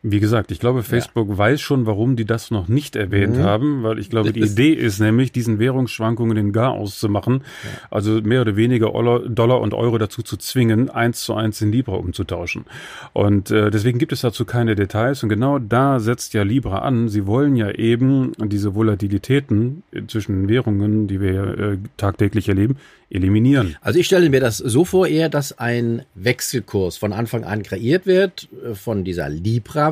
Wie 0.03 0.19
gesagt, 0.19 0.51
ich 0.51 0.59
glaube, 0.59 0.81
Facebook 0.81 1.29
ja. 1.29 1.37
weiß 1.37 1.61
schon, 1.61 1.85
warum 1.85 2.15
die 2.15 2.25
das 2.25 2.49
noch 2.49 2.67
nicht 2.67 2.95
erwähnt 2.95 3.37
mhm. 3.37 3.43
haben, 3.43 3.83
weil 3.83 3.99
ich 3.99 4.09
glaube, 4.09 4.33
die 4.33 4.41
Idee 4.41 4.73
ist 4.73 4.99
nämlich, 4.99 5.31
diesen 5.31 5.59
Währungsschwankungen 5.59 6.35
den 6.35 6.51
Gar 6.53 6.71
auszumachen, 6.71 7.43
ja. 7.63 7.69
also 7.91 8.19
mehr 8.21 8.41
oder 8.41 8.55
weniger 8.55 8.87
Dollar 8.89 9.61
und 9.61 9.75
Euro 9.75 9.99
dazu 9.99 10.23
zu 10.23 10.37
zwingen, 10.37 10.89
eins 10.89 11.21
zu 11.21 11.35
eins 11.35 11.61
in 11.61 11.71
Libra 11.71 11.93
umzutauschen. 11.97 12.65
Und 13.13 13.51
äh, 13.51 13.69
deswegen 13.69 13.99
gibt 13.99 14.11
es 14.11 14.21
dazu 14.21 14.43
keine 14.43 14.75
Details 14.75 15.21
und 15.21 15.29
genau 15.29 15.59
da 15.59 15.99
setzt 15.99 16.33
ja 16.33 16.41
Libra 16.41 16.79
an. 16.79 17.07
Sie 17.07 17.27
wollen 17.27 17.55
ja 17.55 17.69
eben 17.69 18.31
diese 18.43 18.73
Volatilitäten 18.73 19.83
zwischen 20.07 20.49
Währungen, 20.49 21.07
die 21.07 21.21
wir 21.21 21.59
äh, 21.59 21.77
tagtäglich 21.97 22.49
erleben, 22.49 22.77
eliminieren. 23.11 23.75
Also 23.81 23.99
ich 23.99 24.05
stelle 24.05 24.29
mir 24.29 24.39
das 24.39 24.57
so 24.57 24.85
vor 24.85 25.07
eher, 25.07 25.29
dass 25.29 25.57
ein 25.59 26.03
Wechselkurs 26.15 26.97
von 26.97 27.13
Anfang 27.13 27.43
an 27.43 27.61
kreiert 27.63 28.05
wird 28.05 28.47
äh, 28.63 28.73
von 28.73 29.03
dieser 29.03 29.29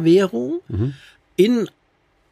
Libra-Währung 0.04 0.62
mhm. 0.68 0.94
in 1.36 1.70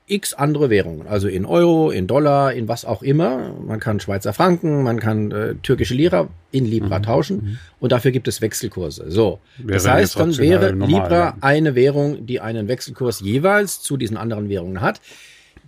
x 0.09 0.33
andere 0.33 0.69
Währungen, 0.69 1.05
also 1.05 1.27
in 1.27 1.45
Euro, 1.45 1.91
in 1.91 2.07
Dollar, 2.07 2.53
in 2.53 2.69
was 2.69 2.85
auch 2.85 3.03
immer. 3.03 3.53
Man 3.65 3.81
kann 3.81 3.99
Schweizer 3.99 4.31
Franken, 4.31 4.83
man 4.83 5.01
kann 5.01 5.31
äh, 5.31 5.55
türkische 5.55 5.93
Lira 5.93 6.29
in 6.51 6.65
Libra 6.65 6.99
mhm. 6.99 7.03
tauschen 7.03 7.37
mhm. 7.37 7.59
und 7.81 7.91
dafür 7.91 8.11
gibt 8.11 8.29
es 8.29 8.41
Wechselkurse. 8.41 9.11
So, 9.11 9.39
wäre 9.57 9.73
das 9.73 9.87
heißt, 9.87 10.17
dann 10.17 10.37
wäre 10.37 10.71
normal, 10.73 10.87
Libra 10.87 11.19
ja. 11.19 11.37
eine 11.41 11.75
Währung, 11.75 12.25
die 12.25 12.39
einen 12.39 12.69
Wechselkurs 12.69 13.19
jeweils 13.19 13.81
zu 13.81 13.97
diesen 13.97 14.15
anderen 14.15 14.47
Währungen 14.47 14.79
hat. 14.79 15.01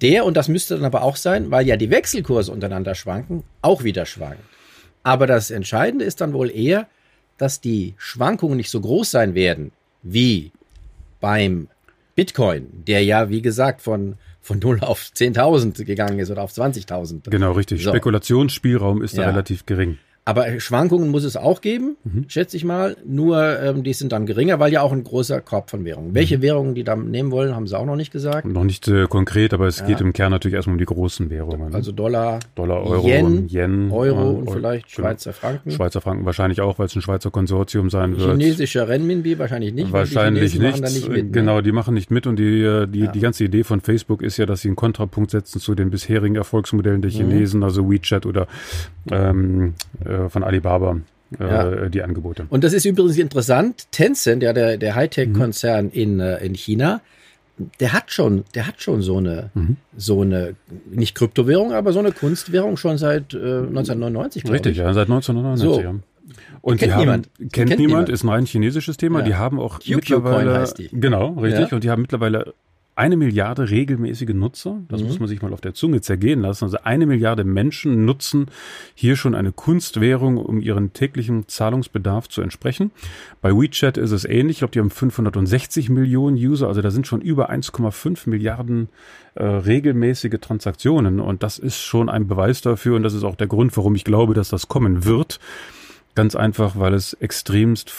Der, 0.02 0.24
und 0.24 0.38
das 0.38 0.48
müsste 0.48 0.76
dann 0.76 0.86
aber 0.86 1.04
auch 1.04 1.18
sein, 1.18 1.52
weil 1.52 1.68
ja 1.68 1.76
die 1.76 1.90
Wechselkurse 1.90 2.54
untereinander 2.54 2.96
schwanken, 2.96 3.44
auch 3.62 3.84
wieder 3.84 4.06
schwanken. 4.06 4.44
Aber 5.04 5.28
das 5.28 5.52
Entscheidende 5.52 6.06
ist 6.06 6.22
dann 6.22 6.32
wohl 6.32 6.50
eher, 6.50 6.88
dass 7.38 7.60
die 7.60 7.96
Schwankungen 7.98 8.56
nicht 8.56 8.70
so 8.70 8.80
groß 8.80 9.12
sein 9.12 9.36
werden 9.36 9.72
wie 10.02 10.52
beim 11.20 11.68
Bitcoin, 12.20 12.84
der 12.86 13.02
ja, 13.02 13.30
wie 13.30 13.42
gesagt, 13.42 13.82
von, 13.82 14.16
von 14.42 14.60
0 14.60 14.82
auf 14.82 15.10
10.000 15.16 15.86
gegangen 15.86 16.20
ist 16.20 16.30
oder 16.30 16.42
auf 16.42 16.52
20.000. 16.52 17.30
Genau, 17.30 17.54
richtig. 17.54 17.82
So. 17.82 17.92
Spekulationsspielraum 17.92 19.02
ist 19.02 19.16
ja. 19.16 19.24
da 19.24 19.30
relativ 19.30 19.66
gering. 19.66 20.00
Aber 20.30 20.60
Schwankungen 20.60 21.10
muss 21.10 21.24
es 21.24 21.36
auch 21.36 21.60
geben, 21.60 21.98
mhm. 22.04 22.26
schätze 22.28 22.56
ich 22.56 22.64
mal. 22.64 22.96
Nur 23.04 23.60
ähm, 23.62 23.82
die 23.82 23.94
sind 23.94 24.12
dann 24.12 24.28
geringer, 24.28 24.60
weil 24.60 24.72
ja 24.72 24.84
auch 24.84 24.92
ein 24.92 25.04
großer 25.04 25.42
Korb 25.42 25.72
von 25.72 25.86
Währungen. 25.86 26.12
Mhm. 26.12 26.16
Welche 26.16 26.44
Währungen 26.44 26.76
die 26.76 26.84
da 26.84 26.96
nehmen 26.96 27.32
wollen, 27.32 27.56
haben 27.56 27.66
sie 27.66 27.76
auch 27.76 27.88
noch 27.88 27.96
nicht 27.96 28.12
gesagt. 28.12 28.46
Noch 28.46 28.64
nicht 28.64 28.88
äh, 28.88 29.08
konkret, 29.08 29.56
aber 29.56 29.66
es 29.66 29.80
ja. 29.80 29.88
geht 29.88 30.02
im 30.02 30.14
Kern 30.14 30.32
natürlich 30.32 30.54
erstmal 30.54 30.76
um 30.76 30.78
die 30.78 30.86
großen 30.86 31.32
Währungen. 31.32 31.74
Also 31.74 31.92
Dollar, 31.92 32.42
Dollar, 32.54 32.84
Euro, 32.84 33.08
Yen, 33.08 33.48
Yen 33.48 33.90
Euro 33.90 34.30
und, 34.30 34.48
und 34.48 34.52
vielleicht 34.54 34.96
genau. 34.96 35.08
Schweizer 35.08 35.34
Franken. 35.34 35.72
Schweizer 35.72 36.00
Franken 36.00 36.26
wahrscheinlich 36.26 36.62
auch, 36.62 36.78
weil 36.78 36.86
es 36.86 36.96
ein 36.96 37.02
Schweizer 37.02 37.32
Konsortium 37.32 37.90
sein 37.90 38.16
wird. 38.16 38.30
Chinesischer 38.30 38.88
Renminbi 38.88 39.40
wahrscheinlich 39.40 39.74
nicht. 39.74 39.92
Wahrscheinlich 39.92 40.60
nicht. 40.60 40.80
nicht 40.80 41.10
mit, 41.10 41.26
ne? 41.26 41.32
genau, 41.32 41.62
die 41.62 41.72
machen 41.72 41.96
nicht 41.96 42.12
mit 42.12 42.28
und 42.28 42.38
die, 42.38 42.62
äh, 42.62 42.86
die, 42.86 43.00
ja. 43.00 43.12
die 43.12 43.20
ganze 43.20 43.46
Idee 43.46 43.64
von 43.64 43.82
Facebook 43.82 44.22
ist 44.22 44.38
ja, 44.38 44.46
dass 44.46 44.62
sie 44.62 44.68
einen 44.68 44.76
Kontrapunkt 44.76 45.32
setzen 45.32 45.60
zu 45.60 45.74
den 45.74 45.90
bisherigen 45.90 46.36
Erfolgsmodellen 46.36 47.02
der 47.02 47.10
mhm. 47.10 47.16
Chinesen, 47.16 47.62
mhm. 47.62 47.64
also 47.64 47.90
WeChat 47.90 48.28
oder 48.28 48.48
ähm, 49.12 49.74
äh, 50.06 50.19
von 50.28 50.44
Alibaba 50.44 50.98
äh, 51.40 51.44
ja. 51.44 51.90
die 51.90 52.02
Angebote. 52.02 52.48
Und 52.50 52.64
das 52.64 52.74
ist 52.74 52.86
übrigens 52.86 53.18
interessant. 53.18 53.92
Tencent, 53.92 54.44
ja, 54.44 54.54
der, 54.54 54.78
der 54.78 54.96
Hightech-Konzern 54.96 55.86
mhm. 55.86 55.92
in, 55.92 56.20
äh, 56.20 56.44
in 56.46 56.56
China, 56.56 57.02
der 57.80 57.94
hat 57.94 58.12
schon, 58.12 58.46
der 58.56 58.68
hat 58.68 58.82
schon 58.82 59.02
so 59.02 59.18
eine, 59.18 59.52
mhm. 59.54 59.78
so 59.96 60.22
eine, 60.22 60.56
nicht 60.90 61.16
Kryptowährung, 61.16 61.74
aber 61.74 61.94
so 61.94 62.00
eine 62.00 62.12
Kunstwährung 62.12 62.78
schon 62.78 62.98
seit 62.98 63.34
äh, 63.34 63.38
1999. 63.38 64.50
Richtig, 64.50 64.72
ich. 64.74 64.78
ja, 64.78 64.94
seit 64.94 65.10
1999. 65.10 65.64
So. 65.64 65.82
Ja. 65.82 65.96
Und 66.62 66.78
kennt 66.78 66.82
die 66.82 66.94
haben, 66.94 67.00
niemand. 67.00 67.30
Kennt, 67.38 67.70
kennt 67.70 67.80
niemand, 67.80 68.10
ist 68.10 68.24
ein 68.24 68.30
rein 68.30 68.46
chinesisches 68.46 68.98
Thema. 68.98 69.20
Ja. 69.20 69.26
Die 69.26 69.36
haben 69.36 69.60
auch 69.60 69.80
QQ 69.80 69.96
mittlerweile, 69.96 70.60
heißt 70.60 70.78
die. 70.78 70.90
genau, 70.92 71.34
richtig. 71.34 71.70
Ja. 71.70 71.76
Und 71.76 71.84
die 71.84 71.90
haben 71.90 72.02
mittlerweile 72.02 72.54
eine 73.00 73.16
Milliarde 73.16 73.70
regelmäßige 73.70 74.34
Nutzer. 74.34 74.82
Das 74.90 75.00
mhm. 75.00 75.08
muss 75.08 75.20
man 75.20 75.30
sich 75.30 75.42
mal 75.42 75.54
auf 75.54 75.62
der 75.62 75.74
Zunge 75.74 76.02
zergehen 76.02 76.42
lassen. 76.42 76.66
Also 76.66 76.80
eine 76.84 77.06
Milliarde 77.06 77.46
Menschen 77.46 78.04
nutzen 78.04 78.48
hier 78.94 79.16
schon 79.16 79.36
eine 79.36 79.54
Kunstwährung, 79.54 80.36
um 80.36 80.60
ihren 80.60 80.92
täglichen 80.92 81.48
Zahlungsbedarf 81.48 82.28
zu 82.28 82.42
entsprechen. 82.42 82.92
Bei 83.42 83.56
WeChat 83.56 83.98
ist 83.98 84.12
es 84.12 84.26
ähnlich. 84.26 84.56
Ich 84.56 84.60
glaube, 84.60 84.74
die 84.74 84.80
haben 84.80 84.90
560 84.90 85.90
Millionen 85.90 86.36
User. 86.36 86.68
Also 86.68 86.82
da 86.82 86.92
sind 86.92 87.08
schon 87.08 87.22
über 87.22 87.50
1,5 87.50 88.30
Milliarden 88.30 88.90
äh, 89.36 89.46
regelmäßige 89.46 90.40
Transaktionen. 90.42 91.22
Und 91.22 91.42
das 91.42 91.58
ist 91.58 91.78
schon 91.78 92.10
ein 92.10 92.28
Beweis 92.28 92.60
dafür. 92.60 92.98
Und 92.98 93.04
das 93.04 93.14
ist 93.14 93.24
auch 93.24 93.36
der 93.36 93.48
Grund, 93.48 93.78
warum 93.78 93.96
ich 93.96 94.04
glaube, 94.04 94.34
dass 94.34 94.50
das 94.50 94.68
kommen 94.68 95.06
wird. 95.06 95.40
Ganz 96.16 96.36
einfach, 96.36 96.78
weil 96.78 96.94
es 96.94 97.14
extremst 97.14 97.92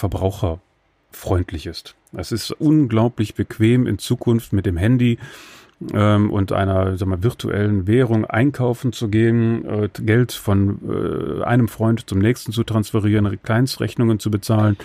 verbraucherfreundlich 1.12 1.66
ist. 1.66 1.94
Es 2.16 2.32
ist 2.32 2.50
unglaublich 2.52 3.34
bequem 3.34 3.86
in 3.86 3.98
Zukunft 3.98 4.52
mit 4.52 4.66
dem 4.66 4.76
Handy 4.76 5.18
ähm, 5.94 6.30
und 6.30 6.52
einer 6.52 6.96
sag 6.98 7.08
mal, 7.08 7.22
virtuellen 7.22 7.86
Währung 7.86 8.24
einkaufen 8.24 8.92
zu 8.92 9.08
gehen, 9.08 9.64
äh, 9.64 9.88
Geld 10.02 10.32
von 10.32 11.40
äh, 11.40 11.44
einem 11.44 11.68
Freund 11.68 12.08
zum 12.08 12.18
nächsten 12.18 12.52
zu 12.52 12.64
transferieren, 12.64 13.38
Kleinstrechnungen 13.42 14.18
zu 14.18 14.30
bezahlen. 14.30 14.76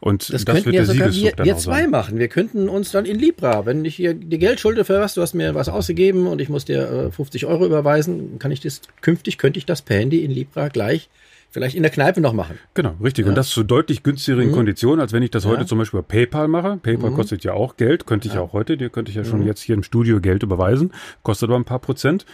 Und 0.00 0.32
das, 0.32 0.44
das 0.44 0.64
wird 0.64 0.76
ja 0.76 0.84
der 0.84 0.86
sogar 0.86 1.12
wir, 1.12 1.32
wir 1.36 1.56
zwei 1.56 1.82
sein. 1.82 1.90
machen. 1.90 2.18
Wir 2.18 2.28
könnten 2.28 2.68
uns 2.68 2.92
dann 2.92 3.04
in 3.04 3.18
Libra, 3.18 3.66
wenn 3.66 3.84
ich 3.84 3.96
hier 3.96 4.14
die 4.14 4.38
Geld 4.38 4.60
schulde 4.60 4.84
für 4.84 5.00
was, 5.00 5.14
du 5.14 5.22
hast 5.22 5.34
mir 5.34 5.54
was 5.54 5.68
ausgegeben 5.68 6.28
und 6.28 6.40
ich 6.40 6.48
muss 6.48 6.64
dir 6.64 7.08
äh, 7.08 7.10
50 7.10 7.44
Euro 7.46 7.66
überweisen, 7.66 8.38
kann 8.38 8.52
ich 8.52 8.60
das 8.60 8.82
künftig, 9.00 9.36
könnte 9.36 9.58
ich 9.58 9.66
das 9.66 9.82
per 9.82 9.98
Handy 9.98 10.24
in 10.24 10.30
Libra 10.30 10.68
gleich 10.68 11.10
vielleicht 11.50 11.76
in 11.76 11.82
der 11.82 11.90
Kneipe 11.90 12.20
noch 12.20 12.32
machen. 12.32 12.58
Genau, 12.74 12.94
richtig. 13.02 13.24
Ja. 13.24 13.30
Und 13.30 13.34
das 13.34 13.48
zu 13.48 13.62
deutlich 13.62 14.02
günstigeren 14.02 14.48
mhm. 14.48 14.52
Konditionen, 14.52 15.00
als 15.00 15.12
wenn 15.12 15.22
ich 15.22 15.30
das 15.30 15.46
heute 15.46 15.62
ja. 15.62 15.66
zum 15.66 15.78
Beispiel 15.78 16.00
bei 16.02 16.06
PayPal 16.06 16.48
mache. 16.48 16.78
PayPal 16.82 17.10
mhm. 17.10 17.14
kostet 17.14 17.44
ja 17.44 17.52
auch 17.52 17.76
Geld, 17.76 18.06
könnte 18.06 18.28
ich 18.28 18.34
ja. 18.34 18.40
auch 18.40 18.52
heute, 18.52 18.76
dir 18.76 18.90
könnte 18.90 19.10
ich 19.10 19.16
ja 19.16 19.24
schon 19.24 19.40
mhm. 19.40 19.46
jetzt 19.46 19.60
hier 19.60 19.74
im 19.74 19.82
Studio 19.82 20.20
Geld 20.20 20.42
überweisen, 20.42 20.92
kostet 21.22 21.48
aber 21.48 21.58
ein 21.58 21.64
paar 21.64 21.78
Prozent. 21.78 22.26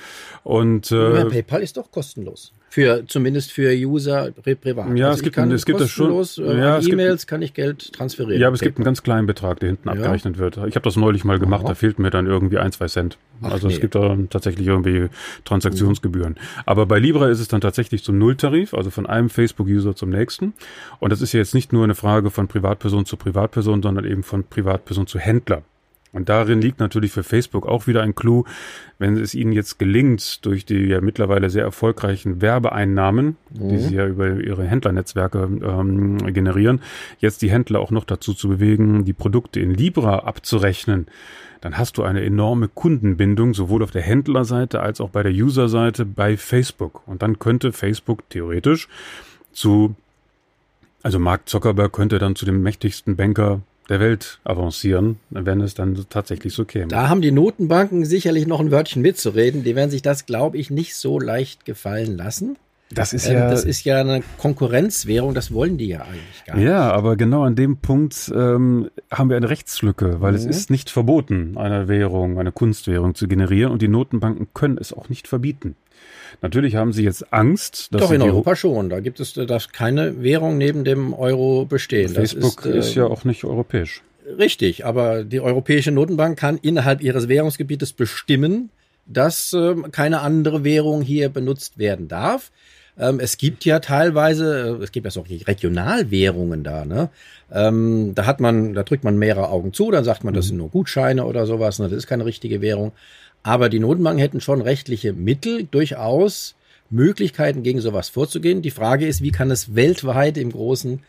Und 0.42 0.90
äh, 0.90 1.24
PayPal 1.26 1.62
ist 1.62 1.76
doch 1.76 1.90
kostenlos. 1.90 2.52
Für, 2.74 3.06
zumindest 3.06 3.52
für 3.52 3.72
User 3.72 4.32
privat. 4.32 4.98
Ja, 4.98 5.06
also 5.06 5.18
es 5.18 5.22
gibt, 5.22 5.36
kann 5.36 5.52
es 5.52 5.64
gibt 5.64 5.78
das 5.78 5.90
schon. 5.90 6.10
Äh, 6.10 6.58
ja, 6.58 6.80
E-Mails 6.80 7.28
kann 7.28 7.40
ich 7.40 7.54
Geld 7.54 7.92
transferieren. 7.92 8.40
Ja, 8.40 8.48
aber 8.48 8.54
es 8.56 8.62
gibt 8.62 8.78
einen 8.78 8.84
ganz 8.84 9.04
kleinen 9.04 9.28
Betrag, 9.28 9.60
der 9.60 9.68
hinten 9.68 9.86
ja. 9.86 9.94
abgerechnet 9.94 10.38
wird. 10.38 10.56
Ich 10.56 10.74
habe 10.74 10.82
das 10.82 10.96
neulich 10.96 11.22
mal 11.22 11.38
gemacht, 11.38 11.60
Aha. 11.60 11.68
da 11.68 11.74
fehlt 11.76 12.00
mir 12.00 12.10
dann 12.10 12.26
irgendwie 12.26 12.58
ein, 12.58 12.72
zwei 12.72 12.88
Cent. 12.88 13.16
Ach, 13.42 13.52
also 13.52 13.68
nee. 13.68 13.74
es 13.74 13.80
gibt 13.80 13.94
da 13.94 14.18
tatsächlich 14.28 14.66
irgendwie 14.66 15.06
Transaktionsgebühren. 15.44 16.34
Aber 16.66 16.86
bei 16.86 16.98
Libra 16.98 17.28
ist 17.28 17.38
es 17.38 17.46
dann 17.46 17.60
tatsächlich 17.60 18.02
zum 18.02 18.18
Nulltarif, 18.18 18.74
also 18.74 18.90
von 18.90 19.06
einem 19.06 19.30
Facebook-User 19.30 19.94
zum 19.94 20.10
nächsten. 20.10 20.52
Und 20.98 21.12
das 21.12 21.22
ist 21.22 21.32
ja 21.32 21.38
jetzt 21.38 21.54
nicht 21.54 21.72
nur 21.72 21.84
eine 21.84 21.94
Frage 21.94 22.32
von 22.32 22.48
Privatperson 22.48 23.06
zu 23.06 23.16
Privatperson, 23.16 23.84
sondern 23.84 24.04
eben 24.04 24.24
von 24.24 24.42
Privatperson 24.42 25.06
zu 25.06 25.20
Händler. 25.20 25.62
Und 26.14 26.28
darin 26.28 26.60
liegt 26.60 26.78
natürlich 26.78 27.10
für 27.10 27.24
Facebook 27.24 27.66
auch 27.66 27.88
wieder 27.88 28.02
ein 28.02 28.14
Clou, 28.14 28.44
wenn 28.98 29.16
es 29.16 29.34
ihnen 29.34 29.52
jetzt 29.52 29.80
gelingt, 29.80 30.46
durch 30.46 30.64
die 30.64 30.86
ja 30.86 31.00
mittlerweile 31.00 31.50
sehr 31.50 31.64
erfolgreichen 31.64 32.40
Werbeeinnahmen, 32.40 33.36
mhm. 33.50 33.68
die 33.68 33.78
sie 33.78 33.96
ja 33.96 34.06
über 34.06 34.40
ihre 34.40 34.64
Händlernetzwerke 34.64 35.40
ähm, 35.42 36.18
generieren, 36.32 36.80
jetzt 37.18 37.42
die 37.42 37.50
Händler 37.50 37.80
auch 37.80 37.90
noch 37.90 38.04
dazu 38.04 38.32
zu 38.32 38.48
bewegen, 38.48 39.04
die 39.04 39.12
Produkte 39.12 39.58
in 39.58 39.74
Libra 39.74 40.20
abzurechnen, 40.20 41.08
dann 41.60 41.78
hast 41.78 41.98
du 41.98 42.04
eine 42.04 42.22
enorme 42.22 42.68
Kundenbindung, 42.68 43.52
sowohl 43.52 43.82
auf 43.82 43.90
der 43.90 44.02
Händlerseite 44.02 44.80
als 44.80 45.00
auch 45.00 45.10
bei 45.10 45.24
der 45.24 45.32
Userseite 45.32 46.04
bei 46.04 46.36
Facebook. 46.36 47.02
Und 47.06 47.22
dann 47.22 47.40
könnte 47.40 47.72
Facebook 47.72 48.28
theoretisch 48.30 48.88
zu, 49.52 49.96
also 51.02 51.18
Mark 51.18 51.48
Zuckerberg 51.48 51.92
könnte 51.92 52.20
dann 52.20 52.36
zu 52.36 52.44
dem 52.44 52.62
mächtigsten 52.62 53.16
Banker 53.16 53.62
der 53.88 54.00
Welt 54.00 54.40
avancieren, 54.44 55.18
wenn 55.30 55.60
es 55.60 55.74
dann 55.74 56.06
tatsächlich 56.08 56.54
so 56.54 56.64
käme. 56.64 56.88
Da 56.88 57.08
haben 57.08 57.20
die 57.20 57.32
Notenbanken 57.32 58.04
sicherlich 58.04 58.46
noch 58.46 58.60
ein 58.60 58.70
Wörtchen 58.70 59.02
mitzureden. 59.02 59.62
Die 59.62 59.76
werden 59.76 59.90
sich 59.90 60.02
das, 60.02 60.26
glaube 60.26 60.56
ich, 60.56 60.70
nicht 60.70 60.96
so 60.96 61.18
leicht 61.18 61.64
gefallen 61.64 62.16
lassen. 62.16 62.56
Das 62.90 63.12
ist 63.12 63.26
ähm, 63.26 63.34
ja, 63.34 63.50
das 63.50 63.64
ist 63.64 63.84
ja 63.84 64.00
eine 64.00 64.22
Konkurrenzwährung, 64.38 65.34
das 65.34 65.52
wollen 65.52 65.78
die 65.78 65.88
ja 65.88 66.02
eigentlich 66.02 66.44
gar 66.46 66.56
nicht. 66.56 66.64
Ja, 66.64 66.92
aber 66.92 67.16
genau 67.16 67.42
an 67.42 67.56
dem 67.56 67.78
Punkt 67.78 68.32
ähm, 68.34 68.90
haben 69.10 69.30
wir 69.30 69.36
eine 69.36 69.48
Rechtslücke, 69.48 70.20
weil 70.20 70.32
mhm. 70.32 70.38
es 70.38 70.44
ist 70.44 70.70
nicht 70.70 70.90
verboten, 70.90 71.56
eine 71.56 71.88
Währung, 71.88 72.38
eine 72.38 72.52
Kunstwährung 72.52 73.14
zu 73.14 73.26
generieren 73.26 73.72
und 73.72 73.82
die 73.82 73.88
Notenbanken 73.88 74.48
können 74.54 74.78
es 74.78 74.92
auch 74.92 75.08
nicht 75.08 75.28
verbieten. 75.28 75.76
Natürlich 76.44 76.76
haben 76.76 76.92
sie 76.92 77.04
jetzt 77.04 77.32
Angst. 77.32 77.88
Dass 77.90 78.02
Doch, 78.02 78.10
in 78.10 78.20
Europa 78.20 78.54
schon. 78.54 78.90
Da 78.90 79.00
gibt 79.00 79.18
es 79.18 79.32
dass 79.32 79.70
keine 79.70 80.22
Währung 80.22 80.58
neben 80.58 80.84
dem 80.84 81.14
Euro 81.14 81.64
bestehen. 81.64 82.10
Facebook 82.10 82.66
ist, 82.66 82.74
äh, 82.74 82.78
ist 82.80 82.94
ja 82.94 83.06
auch 83.06 83.24
nicht 83.24 83.44
europäisch. 83.44 84.02
Richtig, 84.38 84.84
aber 84.84 85.24
die 85.24 85.40
Europäische 85.40 85.90
Notenbank 85.90 86.38
kann 86.38 86.58
innerhalb 86.58 87.00
ihres 87.00 87.28
Währungsgebietes 87.28 87.94
bestimmen, 87.94 88.68
dass 89.06 89.54
äh, 89.54 89.74
keine 89.90 90.20
andere 90.20 90.64
Währung 90.64 91.00
hier 91.00 91.30
benutzt 91.30 91.78
werden 91.78 92.08
darf. 92.08 92.52
Ähm, 92.98 93.18
es 93.20 93.38
gibt 93.38 93.64
ja 93.64 93.80
teilweise, 93.80 94.78
äh, 94.80 94.82
es 94.82 94.92
gibt 94.92 95.12
ja 95.12 95.20
auch 95.20 95.28
Regionalwährungen 95.28 96.62
da, 96.62 96.84
ne? 96.84 97.10
Ähm, 97.52 98.12
da 98.14 98.26
hat 98.26 98.40
man, 98.40 98.74
da 98.74 98.82
drückt 98.82 99.04
man 99.04 99.18
mehrere 99.18 99.48
Augen 99.48 99.72
zu, 99.72 99.90
dann 99.90 100.04
sagt 100.04 100.24
man, 100.24 100.34
das 100.34 100.46
mhm. 100.46 100.48
sind 100.48 100.56
nur 100.58 100.70
Gutscheine 100.70 101.24
oder 101.24 101.46
sowas, 101.46 101.78
ne? 101.78 101.88
das 101.88 101.98
ist 101.98 102.06
keine 102.06 102.24
richtige 102.24 102.60
Währung. 102.60 102.92
Aber 103.42 103.68
die 103.68 103.78
Notenbanken 103.78 104.20
hätten 104.20 104.40
schon 104.40 104.62
rechtliche 104.62 105.12
Mittel, 105.12 105.64
durchaus 105.70 106.54
Möglichkeiten, 106.90 107.62
gegen 107.62 107.80
sowas 107.80 108.08
vorzugehen. 108.08 108.62
Die 108.62 108.70
Frage 108.70 109.06
ist, 109.06 109.22
wie 109.22 109.32
kann 109.32 109.50
es 109.50 109.74
weltweit 109.74 110.38
im 110.38 110.52
großen 110.52 111.00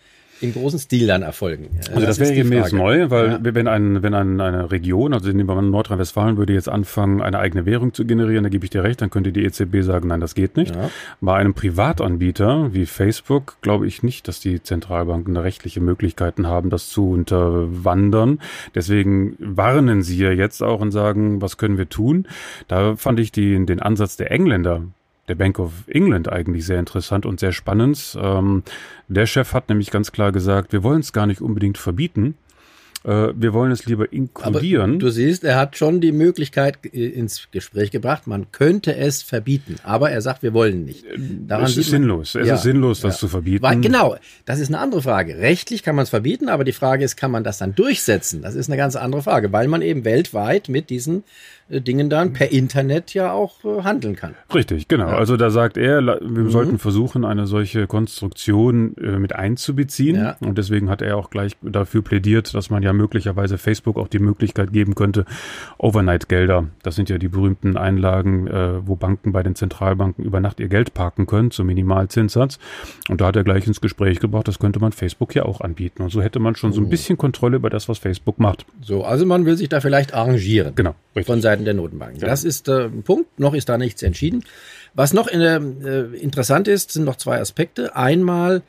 im 0.41 0.53
großen 0.53 0.79
Stil 0.79 1.07
dann 1.07 1.21
erfolgen. 1.21 1.69
Also 1.87 1.93
das, 1.93 2.17
das 2.17 2.19
wäre 2.19 2.35
gemäß 2.35 2.73
neu, 2.73 3.09
weil 3.09 3.31
ja. 3.31 3.39
wenn, 3.41 3.67
ein, 3.67 4.03
wenn 4.03 4.13
ein, 4.13 4.41
eine 4.41 4.69
Region, 4.71 5.13
also 5.13 5.29
nehmen 5.29 5.47
wir 5.47 5.55
mal 5.55 5.61
Nordrhein-Westfalen, 5.61 6.37
würde 6.37 6.53
jetzt 6.53 6.67
anfangen, 6.67 7.21
eine 7.21 7.39
eigene 7.39 7.65
Währung 7.65 7.93
zu 7.93 8.05
generieren, 8.05 8.43
da 8.43 8.49
gebe 8.49 8.65
ich 8.65 8.69
dir 8.69 8.83
recht, 8.83 9.01
dann 9.01 9.09
könnte 9.09 9.31
die 9.31 9.43
EZB 9.45 9.81
sagen, 9.81 10.09
nein, 10.09 10.19
das 10.19 10.35
geht 10.35 10.57
nicht. 10.57 10.75
Ja. 10.75 10.89
Bei 11.21 11.35
einem 11.35 11.53
Privatanbieter 11.53 12.73
wie 12.73 12.85
Facebook 12.85 13.57
glaube 13.61 13.87
ich 13.87 14.03
nicht, 14.03 14.27
dass 14.27 14.39
die 14.39 14.61
Zentralbanken 14.61 15.37
rechtliche 15.37 15.79
Möglichkeiten 15.79 16.47
haben, 16.47 16.69
das 16.69 16.89
zu 16.89 17.11
unterwandern. 17.11 18.39
Deswegen 18.73 19.35
warnen 19.39 20.03
sie 20.03 20.17
ja 20.17 20.31
jetzt 20.31 20.61
auch 20.61 20.81
und 20.81 20.91
sagen, 20.91 21.41
was 21.41 21.57
können 21.57 21.77
wir 21.77 21.87
tun? 21.87 22.27
Da 22.67 22.95
fand 22.97 23.19
ich 23.19 23.31
die, 23.31 23.65
den 23.65 23.81
Ansatz 23.81 24.17
der 24.17 24.31
Engländer 24.31 24.83
der 25.27 25.35
Bank 25.35 25.59
of 25.59 25.71
England 25.87 26.31
eigentlich 26.31 26.65
sehr 26.65 26.79
interessant 26.79 27.25
und 27.25 27.39
sehr 27.39 27.51
spannend. 27.51 28.17
Ähm, 28.19 28.63
der 29.07 29.25
Chef 29.25 29.53
hat 29.53 29.69
nämlich 29.69 29.91
ganz 29.91 30.11
klar 30.11 30.31
gesagt, 30.31 30.71
wir 30.73 30.83
wollen 30.83 30.99
es 30.99 31.13
gar 31.13 31.25
nicht 31.25 31.41
unbedingt 31.41 31.77
verbieten. 31.77 32.35
Äh, 33.05 33.33
wir 33.35 33.53
wollen 33.53 33.71
es 33.71 33.85
lieber 33.85 34.11
inkludieren. 34.11 34.91
Aber 34.91 34.99
du 34.99 35.09
siehst, 35.09 35.43
er 35.43 35.57
hat 35.57 35.77
schon 35.77 36.01
die 36.01 36.11
Möglichkeit 36.11 36.83
ins 36.85 37.47
Gespräch 37.51 37.91
gebracht, 37.91 38.25
man 38.25 38.51
könnte 38.51 38.95
es 38.95 39.21
verbieten, 39.21 39.75
aber 39.83 40.09
er 40.09 40.21
sagt, 40.21 40.41
wir 40.41 40.53
wollen 40.53 40.85
nicht. 40.85 41.05
Äh, 41.05 41.17
Daran 41.47 41.65
es 41.65 41.77
ist 41.77 41.91
sinnlos. 41.91 42.33
Es 42.33 42.47
ja, 42.47 42.55
ist 42.55 42.63
sinnlos, 42.63 43.01
das 43.01 43.15
ja. 43.15 43.19
zu 43.19 43.27
verbieten. 43.27 43.61
Weil, 43.61 43.79
genau, 43.79 44.15
das 44.45 44.59
ist 44.59 44.69
eine 44.69 44.79
andere 44.79 45.03
Frage. 45.03 45.37
Rechtlich 45.37 45.83
kann 45.83 45.95
man 45.95 46.03
es 46.03 46.09
verbieten, 46.09 46.49
aber 46.49 46.63
die 46.63 46.71
Frage 46.71 47.03
ist, 47.03 47.15
kann 47.15 47.29
man 47.31 47.43
das 47.43 47.59
dann 47.59 47.75
durchsetzen? 47.75 48.41
Das 48.41 48.55
ist 48.55 48.69
eine 48.69 48.77
ganz 48.77 48.95
andere 48.95 49.21
Frage, 49.21 49.51
weil 49.51 49.67
man 49.67 49.83
eben 49.83 50.03
weltweit 50.03 50.67
mit 50.69 50.89
diesen 50.89 51.19
äh, 51.19 51.23
Dingen 51.67 52.11
dann 52.11 52.33
per 52.33 52.51
Internet 52.51 53.13
ja 53.15 53.31
auch 53.31 53.65
äh, 53.65 53.81
handeln 53.81 54.15
kann. 54.15 54.35
Richtig, 54.53 54.87
genau. 54.87 55.07
Ja. 55.07 55.17
Also 55.17 55.35
da 55.35 55.49
sagt 55.49 55.77
er, 55.77 56.05
wir 56.05 56.19
mhm. 56.21 56.49
sollten 56.51 56.77
versuchen, 56.77 57.25
eine 57.25 57.47
solche 57.47 57.87
Konstruktion 57.87 58.95
äh, 58.97 59.17
mit 59.17 59.33
einzubeziehen. 59.33 60.15
Ja. 60.15 60.37
Und 60.41 60.59
deswegen 60.59 60.89
hat 60.89 61.01
er 61.01 61.17
auch 61.17 61.31
gleich 61.31 61.53
dafür 61.63 62.03
plädiert, 62.03 62.53
dass 62.53 62.69
man 62.69 62.83
ja 62.83 62.93
möglicherweise 62.93 63.57
Facebook 63.57 63.97
auch 63.97 64.07
die 64.07 64.19
Möglichkeit 64.19 64.73
geben 64.73 64.93
könnte, 64.93 65.25
Overnight-Gelder, 65.79 66.67
das 66.83 66.95
sind 66.95 67.09
ja 67.09 67.17
die 67.17 67.29
berühmten 67.29 67.77
Einlagen, 67.77 68.47
äh, 68.47 68.87
wo 68.87 68.95
Banken 68.95 69.31
bei 69.31 69.41
den 69.41 69.55
Zentralbanken 69.55 70.23
über 70.23 70.39
Nacht 70.39 70.59
ihr 70.59 70.67
Geld 70.67 70.93
parken 70.93 71.25
können 71.25 71.49
zum 71.49 71.65
Minimalzinssatz. 71.65 72.59
Und 73.09 73.21
da 73.21 73.27
hat 73.27 73.35
er 73.35 73.43
gleich 73.43 73.65
ins 73.65 73.81
Gespräch 73.81 74.19
gebracht, 74.19 74.47
das 74.47 74.59
könnte 74.59 74.79
man 74.79 74.91
Facebook 74.91 75.33
ja 75.33 75.43
auch 75.43 75.61
anbieten. 75.61 76.03
Und 76.03 76.11
so 76.11 76.21
hätte 76.21 76.39
man 76.39 76.55
schon 76.55 76.73
so 76.73 76.81
ein 76.81 76.85
oh. 76.85 76.89
bisschen 76.89 77.17
Kontrolle 77.17 77.55
über 77.55 77.71
das, 77.71 77.89
was 77.89 77.97
Facebook 77.97 78.39
macht. 78.39 78.67
So, 78.81 79.03
also 79.03 79.25
man 79.25 79.45
will 79.45 79.57
sich 79.57 79.69
da 79.69 79.81
vielleicht 79.81 80.13
arrangieren. 80.13 80.73
Genau. 80.75 80.93
Richtig. 81.15 81.27
Von 81.27 81.41
Seiten 81.41 81.63
der 81.63 81.73
Notenbanken. 81.73 82.19
Ja. 82.19 82.27
Das 82.27 82.43
ist 82.43 82.67
äh, 82.67 82.85
ein 82.85 83.03
Punkt. 83.03 83.39
Noch 83.39 83.53
ist 83.53 83.69
da 83.69 83.77
nichts 83.77 84.03
entschieden. 84.03 84.43
Was 84.93 85.13
noch 85.13 85.27
in, 85.27 85.41
äh, 85.41 86.03
interessant 86.17 86.67
ist, 86.67 86.91
sind 86.91 87.05
noch 87.05 87.15
zwei 87.15 87.39
Aspekte. 87.39 87.95
Einmal, 87.95 88.63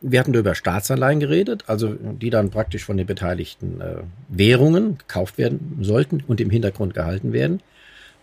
wir 0.00 0.18
hatten 0.18 0.34
über 0.34 0.54
Staatsanleihen 0.54 1.20
geredet, 1.20 1.64
also 1.68 1.94
die 1.94 2.30
dann 2.30 2.50
praktisch 2.50 2.84
von 2.84 2.96
den 2.96 3.06
beteiligten 3.06 3.80
äh, 3.80 4.02
Währungen 4.28 4.98
gekauft 4.98 5.38
werden 5.38 5.78
sollten 5.80 6.24
und 6.26 6.40
im 6.40 6.50
Hintergrund 6.50 6.94
gehalten 6.94 7.32
werden. 7.32 7.62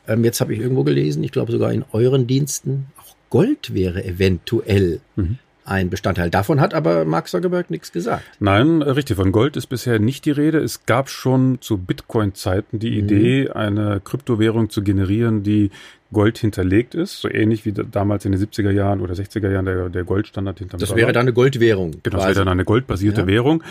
Ähm, 0.08 0.26
jetzt 0.26 0.42
habe 0.42 0.54
ich 0.54 0.60
irgendwo 0.60 0.84
gelesen, 0.84 1.24
ich 1.24 1.32
glaube 1.32 1.52
sogar 1.52 1.72
in 1.72 1.86
euren 1.94 2.28
Diensten, 2.28 2.88
auch 2.98 3.16
Gold 3.30 3.74
wäre 3.74 4.04
eventuell 4.04 5.00
mhm 5.16 5.40
ein 5.70 5.90
Bestandteil. 5.90 6.30
Davon 6.30 6.60
hat 6.60 6.74
aber 6.74 7.06
Mark 7.06 7.28
Zuckerberg 7.28 7.70
nichts 7.70 7.92
gesagt. 7.92 8.24
Nein, 8.40 8.82
richtig. 8.82 9.18
Von 9.18 9.32
Gold 9.32 9.56
ist 9.56 9.68
bisher 9.68 10.00
nicht 10.00 10.26
die 10.26 10.32
Rede. 10.32 10.58
Es 10.58 10.86
gab 10.86 11.10
schon 11.10 11.62
zu 11.62 11.78
Bitcoin-Zeiten 11.78 12.80
die 12.80 12.92
mhm. 12.92 12.98
Idee, 12.98 13.50
eine 13.52 14.02
Kryptowährung 14.04 14.70
zu 14.70 14.84
generieren, 14.84 15.44
die 15.44 15.70
Gold 16.12 16.40
hinterlegt 16.40 16.96
ist, 16.96 17.22
so 17.22 17.30
ähnlich 17.30 17.66
wie 17.66 17.72
damals 17.72 18.26
in 18.26 18.32
den 18.32 18.42
70er 18.42 18.72
Jahren 18.72 19.00
oder 19.02 19.14
60er 19.14 19.52
Jahren 19.52 19.66
der, 19.66 19.90
der 19.90 20.04
Goldstandard 20.04 20.58
hinterm 20.58 20.80
Das 20.80 20.90
Dollar. 20.90 21.02
wäre 21.02 21.14
dann 21.14 21.22
eine 21.22 21.34
Goldwährung. 21.34 21.92
Genau, 22.02 22.18
das 22.18 22.26
wäre 22.26 22.40
dann 22.40 22.48
eine 22.48 22.66
goldbasierte 22.66 23.22
ja. 23.22 23.28
Währung. 23.28 23.64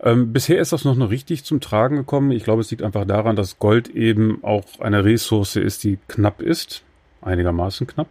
Ähm, 0.00 0.32
bisher 0.32 0.60
ist 0.60 0.72
das 0.72 0.84
noch 0.84 0.96
nicht 0.96 1.10
richtig 1.10 1.44
zum 1.44 1.60
Tragen 1.60 1.96
gekommen. 1.96 2.30
Ich 2.32 2.44
glaube, 2.44 2.60
es 2.60 2.70
liegt 2.70 2.82
einfach 2.82 3.06
daran, 3.06 3.36
dass 3.36 3.58
Gold 3.58 3.88
eben 3.88 4.44
auch 4.44 4.64
eine 4.80 5.04
Ressource 5.04 5.56
ist, 5.56 5.84
die 5.84 5.98
knapp 6.08 6.42
ist, 6.42 6.82
einigermaßen 7.22 7.86
knapp. 7.86 8.08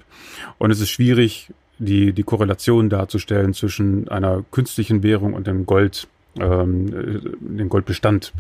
Und 0.58 0.72
es 0.72 0.80
ist 0.80 0.90
schwierig, 0.90 1.52
die, 1.82 2.14
die 2.14 2.24
Korrelation 2.24 2.90
darzustellen 2.90 3.54
zwischen 3.54 4.08
einer 4.08 4.44
künstlichen 4.52 5.04
Währung 5.04 5.34
und 5.34 5.48
dem 5.48 5.66
Gold, 5.66 6.08
ähm, 6.40 6.88
äh, 6.88 7.20
den 7.40 7.70
Goldbestand. 7.70 8.34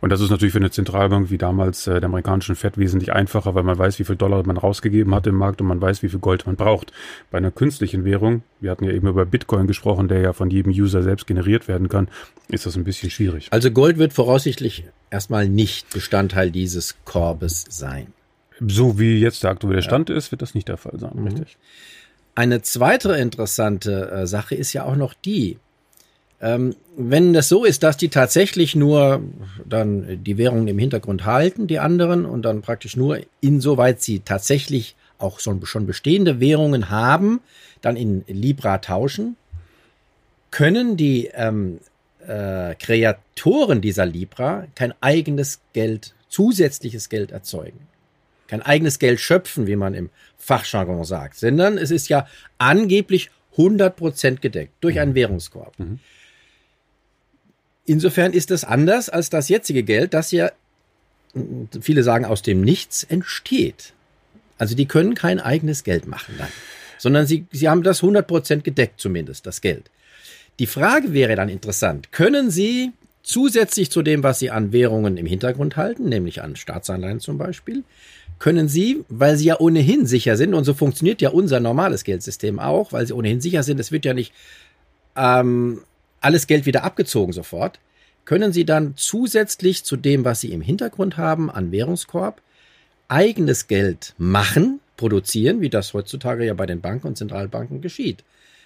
Und 0.00 0.10
das 0.10 0.20
ist 0.20 0.30
natürlich 0.30 0.52
für 0.52 0.58
eine 0.58 0.70
Zentralbank 0.70 1.30
wie 1.30 1.38
damals 1.38 1.86
äh, 1.86 2.00
der 2.00 2.04
amerikanischen 2.04 2.56
Fed 2.56 2.78
wesentlich 2.78 3.12
einfacher, 3.12 3.54
weil 3.54 3.64
man 3.64 3.78
weiß, 3.78 3.98
wie 3.98 4.04
viel 4.04 4.16
Dollar 4.16 4.44
man 4.46 4.56
rausgegeben 4.56 5.14
hat 5.14 5.26
im 5.26 5.36
Markt 5.36 5.60
und 5.60 5.66
man 5.66 5.80
weiß, 5.80 6.02
wie 6.02 6.08
viel 6.08 6.18
Gold 6.18 6.46
man 6.46 6.56
braucht. 6.56 6.92
Bei 7.30 7.38
einer 7.38 7.50
künstlichen 7.50 8.04
Währung, 8.04 8.42
wir 8.60 8.70
hatten 8.70 8.84
ja 8.84 8.92
eben 8.92 9.06
über 9.06 9.26
Bitcoin 9.26 9.66
gesprochen, 9.66 10.08
der 10.08 10.20
ja 10.20 10.32
von 10.32 10.50
jedem 10.50 10.72
User 10.72 11.02
selbst 11.02 11.26
generiert 11.26 11.68
werden 11.68 11.88
kann, 11.88 12.08
ist 12.48 12.64
das 12.64 12.76
ein 12.76 12.84
bisschen 12.84 13.10
schwierig. 13.10 13.48
Also 13.50 13.70
Gold 13.70 13.98
wird 13.98 14.14
voraussichtlich 14.14 14.84
erstmal 15.10 15.48
nicht 15.48 15.92
Bestandteil 15.92 16.50
dieses 16.50 16.96
Korbes 17.04 17.66
sein. 17.68 18.08
So 18.58 18.98
wie 18.98 19.18
jetzt 19.18 19.42
der 19.42 19.50
aktuelle 19.50 19.82
Stand 19.82 20.08
ja. 20.08 20.16
ist, 20.16 20.30
wird 20.30 20.40
das 20.40 20.54
nicht 20.54 20.68
der 20.68 20.78
Fall 20.78 20.98
sein, 20.98 21.12
mhm. 21.14 21.26
richtig? 21.26 21.58
Eine 22.36 22.60
zweite 22.60 23.12
interessante 23.12 24.10
äh, 24.10 24.26
Sache 24.26 24.54
ist 24.54 24.74
ja 24.74 24.84
auch 24.84 24.94
noch 24.94 25.14
die, 25.14 25.56
ähm, 26.42 26.76
wenn 26.94 27.32
das 27.32 27.48
so 27.48 27.64
ist, 27.64 27.82
dass 27.82 27.96
die 27.96 28.10
tatsächlich 28.10 28.76
nur 28.76 29.22
dann 29.64 30.22
die 30.22 30.36
Währungen 30.36 30.68
im 30.68 30.78
Hintergrund 30.78 31.24
halten, 31.24 31.66
die 31.66 31.78
anderen, 31.78 32.26
und 32.26 32.42
dann 32.42 32.60
praktisch 32.60 32.94
nur 32.94 33.20
insoweit 33.40 34.02
sie 34.02 34.20
tatsächlich 34.20 34.96
auch 35.16 35.40
schon, 35.40 35.60
bestehende 35.86 36.38
Währungen 36.38 36.90
haben, 36.90 37.40
dann 37.80 37.96
in 37.96 38.22
Libra 38.26 38.78
tauschen, 38.78 39.36
können 40.50 40.98
die 40.98 41.30
ähm, 41.32 41.80
äh, 42.26 42.74
Kreatoren 42.74 43.80
dieser 43.80 44.04
Libra 44.04 44.66
kein 44.74 44.92
eigenes 45.00 45.60
Geld, 45.72 46.14
zusätzliches 46.28 47.08
Geld 47.08 47.30
erzeugen 47.30 47.80
kein 48.48 48.62
eigenes 48.62 48.98
Geld 48.98 49.20
schöpfen, 49.20 49.66
wie 49.66 49.76
man 49.76 49.94
im 49.94 50.10
Fachjargon 50.38 51.04
sagt, 51.04 51.38
sondern 51.38 51.78
es 51.78 51.90
ist 51.90 52.08
ja 52.08 52.26
angeblich 52.58 53.30
100% 53.56 54.40
gedeckt 54.40 54.72
durch 54.80 55.00
einen 55.00 55.12
mhm. 55.12 55.16
Währungskorb. 55.16 55.78
Mhm. 55.78 55.98
Insofern 57.84 58.32
ist 58.32 58.50
es 58.50 58.64
anders 58.64 59.08
als 59.08 59.30
das 59.30 59.48
jetzige 59.48 59.82
Geld, 59.82 60.12
das 60.12 60.32
ja, 60.32 60.50
viele 61.80 62.02
sagen, 62.02 62.24
aus 62.24 62.42
dem 62.42 62.62
Nichts 62.62 63.04
entsteht. 63.04 63.92
Also 64.58 64.74
die 64.74 64.86
können 64.86 65.14
kein 65.14 65.38
eigenes 65.38 65.84
Geld 65.84 66.06
machen 66.06 66.34
dann, 66.38 66.48
sondern 66.98 67.26
sie, 67.26 67.46
sie 67.52 67.68
haben 67.68 67.82
das 67.82 68.02
100% 68.02 68.62
gedeckt 68.62 69.00
zumindest, 69.00 69.46
das 69.46 69.60
Geld. 69.60 69.90
Die 70.58 70.66
Frage 70.66 71.12
wäre 71.12 71.36
dann 71.36 71.48
interessant, 71.48 72.12
können 72.12 72.50
sie 72.50 72.92
zusätzlich 73.22 73.90
zu 73.90 74.02
dem, 74.02 74.22
was 74.22 74.38
sie 74.38 74.50
an 74.50 74.72
Währungen 74.72 75.16
im 75.16 75.26
Hintergrund 75.26 75.76
halten, 75.76 76.08
nämlich 76.08 76.42
an 76.42 76.56
Staatsanleihen 76.56 77.20
zum 77.20 77.38
Beispiel, 77.38 77.84
können 78.38 78.68
Sie, 78.68 79.04
weil 79.08 79.36
Sie 79.36 79.46
ja 79.46 79.58
ohnehin 79.58 80.06
sicher 80.06 80.36
sind, 80.36 80.54
und 80.54 80.64
so 80.64 80.74
funktioniert 80.74 81.22
ja 81.22 81.30
unser 81.30 81.60
normales 81.60 82.04
Geldsystem 82.04 82.58
auch, 82.58 82.92
weil 82.92 83.06
Sie 83.06 83.12
ohnehin 83.12 83.40
sicher 83.40 83.62
sind, 83.62 83.80
es 83.80 83.92
wird 83.92 84.04
ja 84.04 84.14
nicht 84.14 84.32
ähm, 85.16 85.80
alles 86.20 86.46
Geld 86.46 86.66
wieder 86.66 86.84
abgezogen 86.84 87.32
sofort, 87.32 87.78
können 88.24 88.52
Sie 88.52 88.64
dann 88.64 88.94
zusätzlich 88.96 89.84
zu 89.84 89.96
dem, 89.96 90.24
was 90.24 90.40
Sie 90.40 90.52
im 90.52 90.60
Hintergrund 90.60 91.16
haben 91.16 91.50
an 91.50 91.72
Währungskorb, 91.72 92.42
eigenes 93.08 93.68
Geld 93.68 94.14
machen, 94.18 94.80
produzieren, 94.96 95.60
wie 95.60 95.70
das 95.70 95.94
heutzutage 95.94 96.44
ja 96.44 96.54
bei 96.54 96.66
den 96.66 96.80
Banken 96.80 97.06
und 97.06 97.16
Zentralbanken 97.16 97.80
geschieht. 97.80 98.24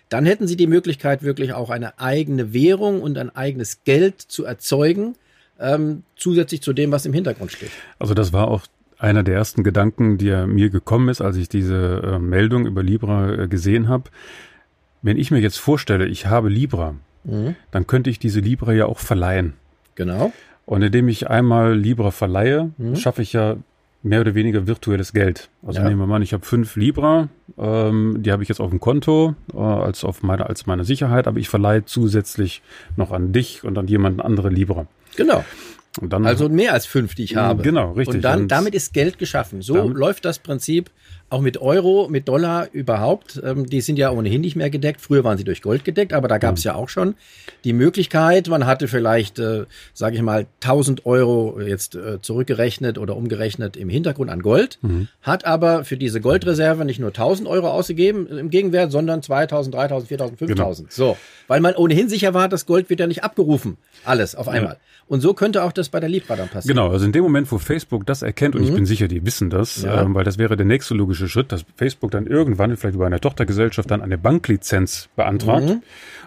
Dann 0.09 0.27
hätten 0.27 0.49
Sie 0.49 0.57
die 0.57 0.67
Möglichkeit, 0.67 1.23
wirklich 1.23 1.53
auch 1.53 1.71
eine 1.71 1.99
eigene 2.01 2.53
Währung 2.53 3.03
und 3.03 3.17
ein 3.19 3.35
eigenes 3.35 3.85
Geld 3.85 4.21
zu 4.21 4.45
erzeugen, 4.45 5.15
ähm, 5.61 6.03
zusätzlich 6.17 6.63
zu 6.63 6.73
dem, 6.73 6.91
was 6.91 7.07
im 7.07 7.13
Hintergrund 7.13 7.53
steht. 7.53 7.71
Also 7.99 8.15
das 8.15 8.33
war 8.33 8.49
auch 8.49 8.67
einer 9.01 9.23
der 9.23 9.35
ersten 9.35 9.65
Gedanken, 9.65 10.19
die 10.19 10.27
ja 10.27 10.47
mir 10.47 10.71
gekommen 10.71 11.09
ist, 11.09 11.21
als 11.21 11.37
ich 11.37 11.49
diese 11.49 12.03
äh, 12.05 12.19
Meldung 12.19 12.67
über 12.67 12.83
Libra 12.83 13.33
äh, 13.33 13.49
gesehen 13.49 13.89
habe. 13.89 14.05
Wenn 15.03 15.17
ich 15.17 15.31
mir 15.31 15.41
jetzt 15.41 15.59
vorstelle, 15.59 16.07
ich 16.07 16.27
habe 16.27 16.49
Libra, 16.49 16.95
mhm. 17.25 17.57
dann 17.71 17.87
könnte 17.87 18.11
ich 18.11 18.19
diese 18.19 18.41
Libra 18.41 18.73
ja 18.73 18.87
auch 18.87 18.99
verleihen. 18.99 19.55
Genau. 19.95 20.33
Und 20.67 20.83
indem 20.83 21.09
ich 21.09 21.29
einmal 21.29 21.75
Libra 21.75 22.11
verleihe, 22.11 22.71
mhm. 22.77 22.97
schaffe 22.97 23.23
ich 23.23 23.33
ja 23.33 23.57
mehr 24.03 24.21
oder 24.21 24.35
weniger 24.35 24.67
virtuelles 24.67 25.13
Geld. 25.13 25.49
Also 25.67 25.81
ja. 25.81 25.89
nehmen 25.89 26.01
wir 26.01 26.07
mal 26.07 26.17
an, 26.17 26.23
ich 26.23 26.33
habe 26.33 26.45
fünf 26.45 26.77
Libra, 26.77 27.29
ähm, 27.59 28.17
die 28.19 28.33
habe 28.33 28.43
ich 28.43 28.49
jetzt 28.49 28.61
auf 28.61 28.71
dem 28.71 28.81
Konto 28.81 29.35
äh, 29.53 29.59
als 29.59 30.05
auf 30.05 30.23
meine 30.23 30.47
als 30.47 30.67
meine 30.67 30.85
Sicherheit, 30.85 31.27
aber 31.27 31.39
ich 31.39 31.49
verleihe 31.49 31.85
zusätzlich 31.85 32.63
noch 32.97 33.13
an 33.13 33.33
dich 33.33 33.65
und 33.65 33.77
an 33.77 33.89
jemanden 33.89 34.21
andere 34.21 34.49
Libra. 34.49 34.87
Genau. 35.17 35.45
Dann, 36.01 36.25
also 36.25 36.49
mehr 36.49 36.73
als 36.73 36.87
fünf, 36.87 37.15
die 37.15 37.25
ich 37.25 37.37
habe. 37.37 37.63
Genau, 37.63 37.93
richtig. 37.93 38.17
Und 38.17 38.23
dann, 38.23 38.47
damit 38.47 38.75
ist 38.75 38.93
Geld 38.93 39.19
geschaffen. 39.19 39.61
So 39.61 39.89
läuft 39.89 40.25
das 40.25 40.39
Prinzip 40.39 40.91
auch 41.31 41.41
mit 41.41 41.59
Euro, 41.59 42.09
mit 42.11 42.29
Dollar 42.29 42.69
überhaupt. 42.73 43.41
Ähm, 43.43 43.67
die 43.67 43.81
sind 43.81 43.99
ja 43.99 44.11
ohnehin 44.11 44.41
nicht 44.41 44.57
mehr 44.57 44.71
gedeckt. 44.71 45.01
Früher 45.01 45.25
waren 45.25 45.39
sie 45.39 45.45
durch 45.45 45.63
Gold 45.63 45.85
gedeckt, 45.85 46.13
aber 46.13 46.29
da 46.29 46.39
gab 46.39 46.57
es 46.57 46.65
mhm. 46.65 46.69
ja 46.69 46.75
auch 46.75 46.89
schon 46.89 47.15
die 47.65 47.73
Möglichkeit, 47.73 48.49
man 48.49 48.67
hatte 48.67 48.89
vielleicht, 48.89 49.39
äh, 49.39 49.67
sage 49.93 50.17
ich 50.17 50.23
mal, 50.23 50.47
1000 50.63 51.07
Euro 51.07 51.61
jetzt 51.61 51.95
äh, 51.95 52.21
zurückgerechnet 52.21 52.99
oder 52.99 53.17
umgerechnet 53.17 53.77
im 53.77 53.89
Hintergrund 53.89 54.31
an 54.31 54.41
Gold, 54.41 54.79
mhm. 54.83 55.09
hat 55.23 55.45
aber 55.45 55.85
für 55.85 55.97
diese 55.97 56.21
Goldreserve 56.21 56.85
nicht 56.85 57.01
nur 57.01 57.11
1000 57.11 57.49
Euro 57.49 57.69
ausgegeben 57.69 58.27
im 58.27 58.51
Gegenwert, 58.51 58.93
sondern 58.93 59.23
2000, 59.23 59.75
3000, 59.75 60.09
4000, 60.09 60.39
5000. 60.39 60.89
Genau. 60.89 60.91
So, 60.91 61.17
weil 61.49 61.61
man 61.61 61.75
ohnehin 61.75 62.09
sicher 62.09 62.35
war, 62.35 62.49
das 62.49 62.67
Gold 62.67 62.91
wird 62.91 63.01
ja 63.01 63.07
nicht 63.07 63.25
abgerufen. 63.25 63.77
Alles 64.05 64.35
auf 64.35 64.49
einmal. 64.49 64.75
Ja. 64.75 64.81
Und 65.07 65.21
so 65.21 65.35
könnte 65.35 65.65
auch 65.65 65.73
das 65.73 65.89
bei 65.89 65.99
der 65.99 66.09
Libra 66.09 66.37
dann 66.37 66.49
passieren. 66.49 66.77
Genau, 66.77 66.91
also 66.93 67.05
in 67.05 67.11
dem 67.11 67.25
Moment, 67.25 67.51
wo 67.51 67.59
Facebook 67.59 68.07
das 68.07 68.23
erkennt, 68.23 68.55
und 68.55 68.63
mhm. 68.63 68.69
ich 68.69 68.75
bin 68.75 68.87
sicher, 68.87 69.09
die 69.09 69.27
wissen 69.27 69.51
das, 69.51 69.83
ja. 69.83 70.03
ähm, 70.03 70.15
weil 70.15 70.23
das 70.23 70.39
wäre 70.39 70.57
der 70.57 70.67
nächste 70.67 70.95
logische 70.95 71.20
Schritt, 71.29 71.53
dass 71.53 71.65
Facebook 71.77 72.11
dann 72.11 72.27
irgendwann 72.27 72.77
vielleicht 72.77 72.97
über 72.97 73.07
eine 73.07 73.21
Tochtergesellschaft 73.21 73.91
dann 73.91 74.03
eine 74.03 74.19
Banklizenz 74.19 75.09
beantragt. 75.17 75.67
Mhm. 75.67 75.83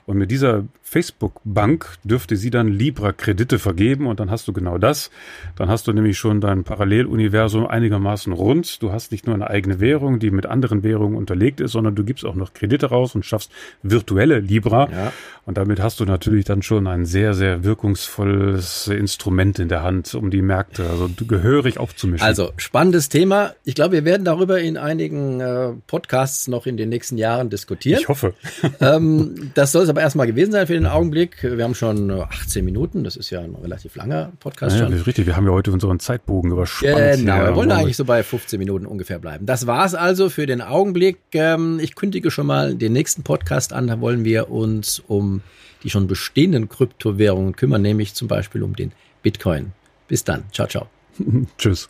Und 0.05 0.17
mit 0.17 0.31
dieser 0.31 0.65
Facebook-Bank 0.81 1.97
dürfte 2.03 2.35
sie 2.35 2.51
dann 2.51 2.67
Libra-Kredite 2.67 3.57
vergeben 3.57 4.05
und 4.05 4.19
dann 4.19 4.29
hast 4.29 4.47
du 4.47 4.53
genau 4.53 4.77
das. 4.77 5.09
Dann 5.55 5.69
hast 5.69 5.87
du 5.87 5.93
nämlich 5.93 6.17
schon 6.17 6.39
dein 6.39 6.63
Paralleluniversum 6.63 7.65
einigermaßen 7.65 8.31
rund. 8.31 8.81
Du 8.83 8.91
hast 8.91 9.11
nicht 9.11 9.25
nur 9.25 9.33
eine 9.33 9.49
eigene 9.49 9.79
Währung, 9.79 10.19
die 10.19 10.29
mit 10.29 10.45
anderen 10.45 10.83
Währungen 10.83 11.17
unterlegt 11.17 11.61
ist, 11.61 11.71
sondern 11.71 11.95
du 11.95 12.03
gibst 12.03 12.25
auch 12.25 12.35
noch 12.35 12.53
Kredite 12.53 12.87
raus 12.87 13.15
und 13.15 13.25
schaffst 13.25 13.51
virtuelle 13.81 14.39
Libra. 14.39 14.89
Ja. 14.91 15.13
Und 15.45 15.57
damit 15.57 15.79
hast 15.79 15.99
du 15.99 16.05
natürlich 16.05 16.45
dann 16.45 16.61
schon 16.61 16.85
ein 16.85 17.05
sehr, 17.05 17.33
sehr 17.33 17.63
wirkungsvolles 17.63 18.87
Instrument 18.87 19.59
in 19.59 19.69
der 19.69 19.83
Hand, 19.83 20.13
um 20.13 20.29
die 20.31 20.41
Märkte 20.41 20.89
also 20.89 21.09
gehörig 21.27 21.79
aufzumischen. 21.79 22.25
Also 22.25 22.51
spannendes 22.57 23.09
Thema. 23.09 23.53
Ich 23.63 23.75
glaube, 23.75 23.93
wir 23.93 24.05
werden 24.05 24.25
darüber 24.25 24.59
in 24.59 24.77
einigen 24.77 25.39
äh, 25.39 25.69
Podcasts 25.87 26.47
noch 26.47 26.65
in 26.65 26.77
den 26.77 26.89
nächsten 26.89 27.17
Jahren 27.17 27.49
diskutieren. 27.49 27.99
Ich 27.99 28.09
hoffe. 28.09 28.33
ähm, 28.79 29.51
das 29.53 29.71
soll 29.71 29.83
es 29.83 29.92
aber 29.93 30.01
erstmal 30.01 30.25
gewesen 30.25 30.51
sein 30.51 30.65
für 30.65 30.73
den 30.73 30.87
Augenblick. 30.87 31.43
Wir 31.43 31.63
haben 31.63 31.75
schon 31.75 32.09
18 32.09 32.65
Minuten, 32.65 33.03
das 33.03 33.15
ist 33.15 33.29
ja 33.29 33.41
ein 33.41 33.53
relativ 33.55 33.95
langer 33.95 34.31
Podcast 34.39 34.77
ja, 34.77 34.87
schon. 34.87 34.93
richtig, 34.93 35.27
wir 35.27 35.35
haben 35.35 35.45
ja 35.45 35.51
heute 35.51 35.71
unseren 35.71 35.99
Zeitbogen 35.99 36.51
überspannt. 36.51 37.17
Genau, 37.17 37.43
wir 37.43 37.55
wollen 37.55 37.71
eigentlich 37.71 37.95
so 37.95 38.05
bei 38.05 38.23
15 38.23 38.57
Minuten 38.57 38.87
ungefähr 38.87 39.19
bleiben. 39.19 39.45
Das 39.45 39.67
war's 39.67 39.93
also 39.93 40.29
für 40.29 40.47
den 40.47 40.61
Augenblick. 40.61 41.19
Ähm, 41.33 41.79
ich 41.79 41.95
kündige 41.95 42.31
schon 42.31 42.47
mal 42.47 42.73
den 42.75 42.93
nächsten 42.93 43.21
Podcast 43.21 43.71
an, 43.71 43.87
da 43.87 44.01
wollen 44.01 44.25
wir 44.25 44.49
uns 44.49 45.01
um 45.07 45.41
die 45.83 45.89
schon 45.89 46.07
bestehenden 46.07 46.69
Kryptowährungen 46.69 47.55
kümmern, 47.55 47.81
nämlich 47.81 48.15
zum 48.15 48.27
Beispiel 48.27 48.63
um 48.63 48.75
den 48.75 48.93
Bitcoin. 49.21 49.73
Bis 50.07 50.23
dann. 50.23 50.45
Ciao, 50.51 50.67
ciao. 50.67 50.87
Tschüss. 51.57 51.89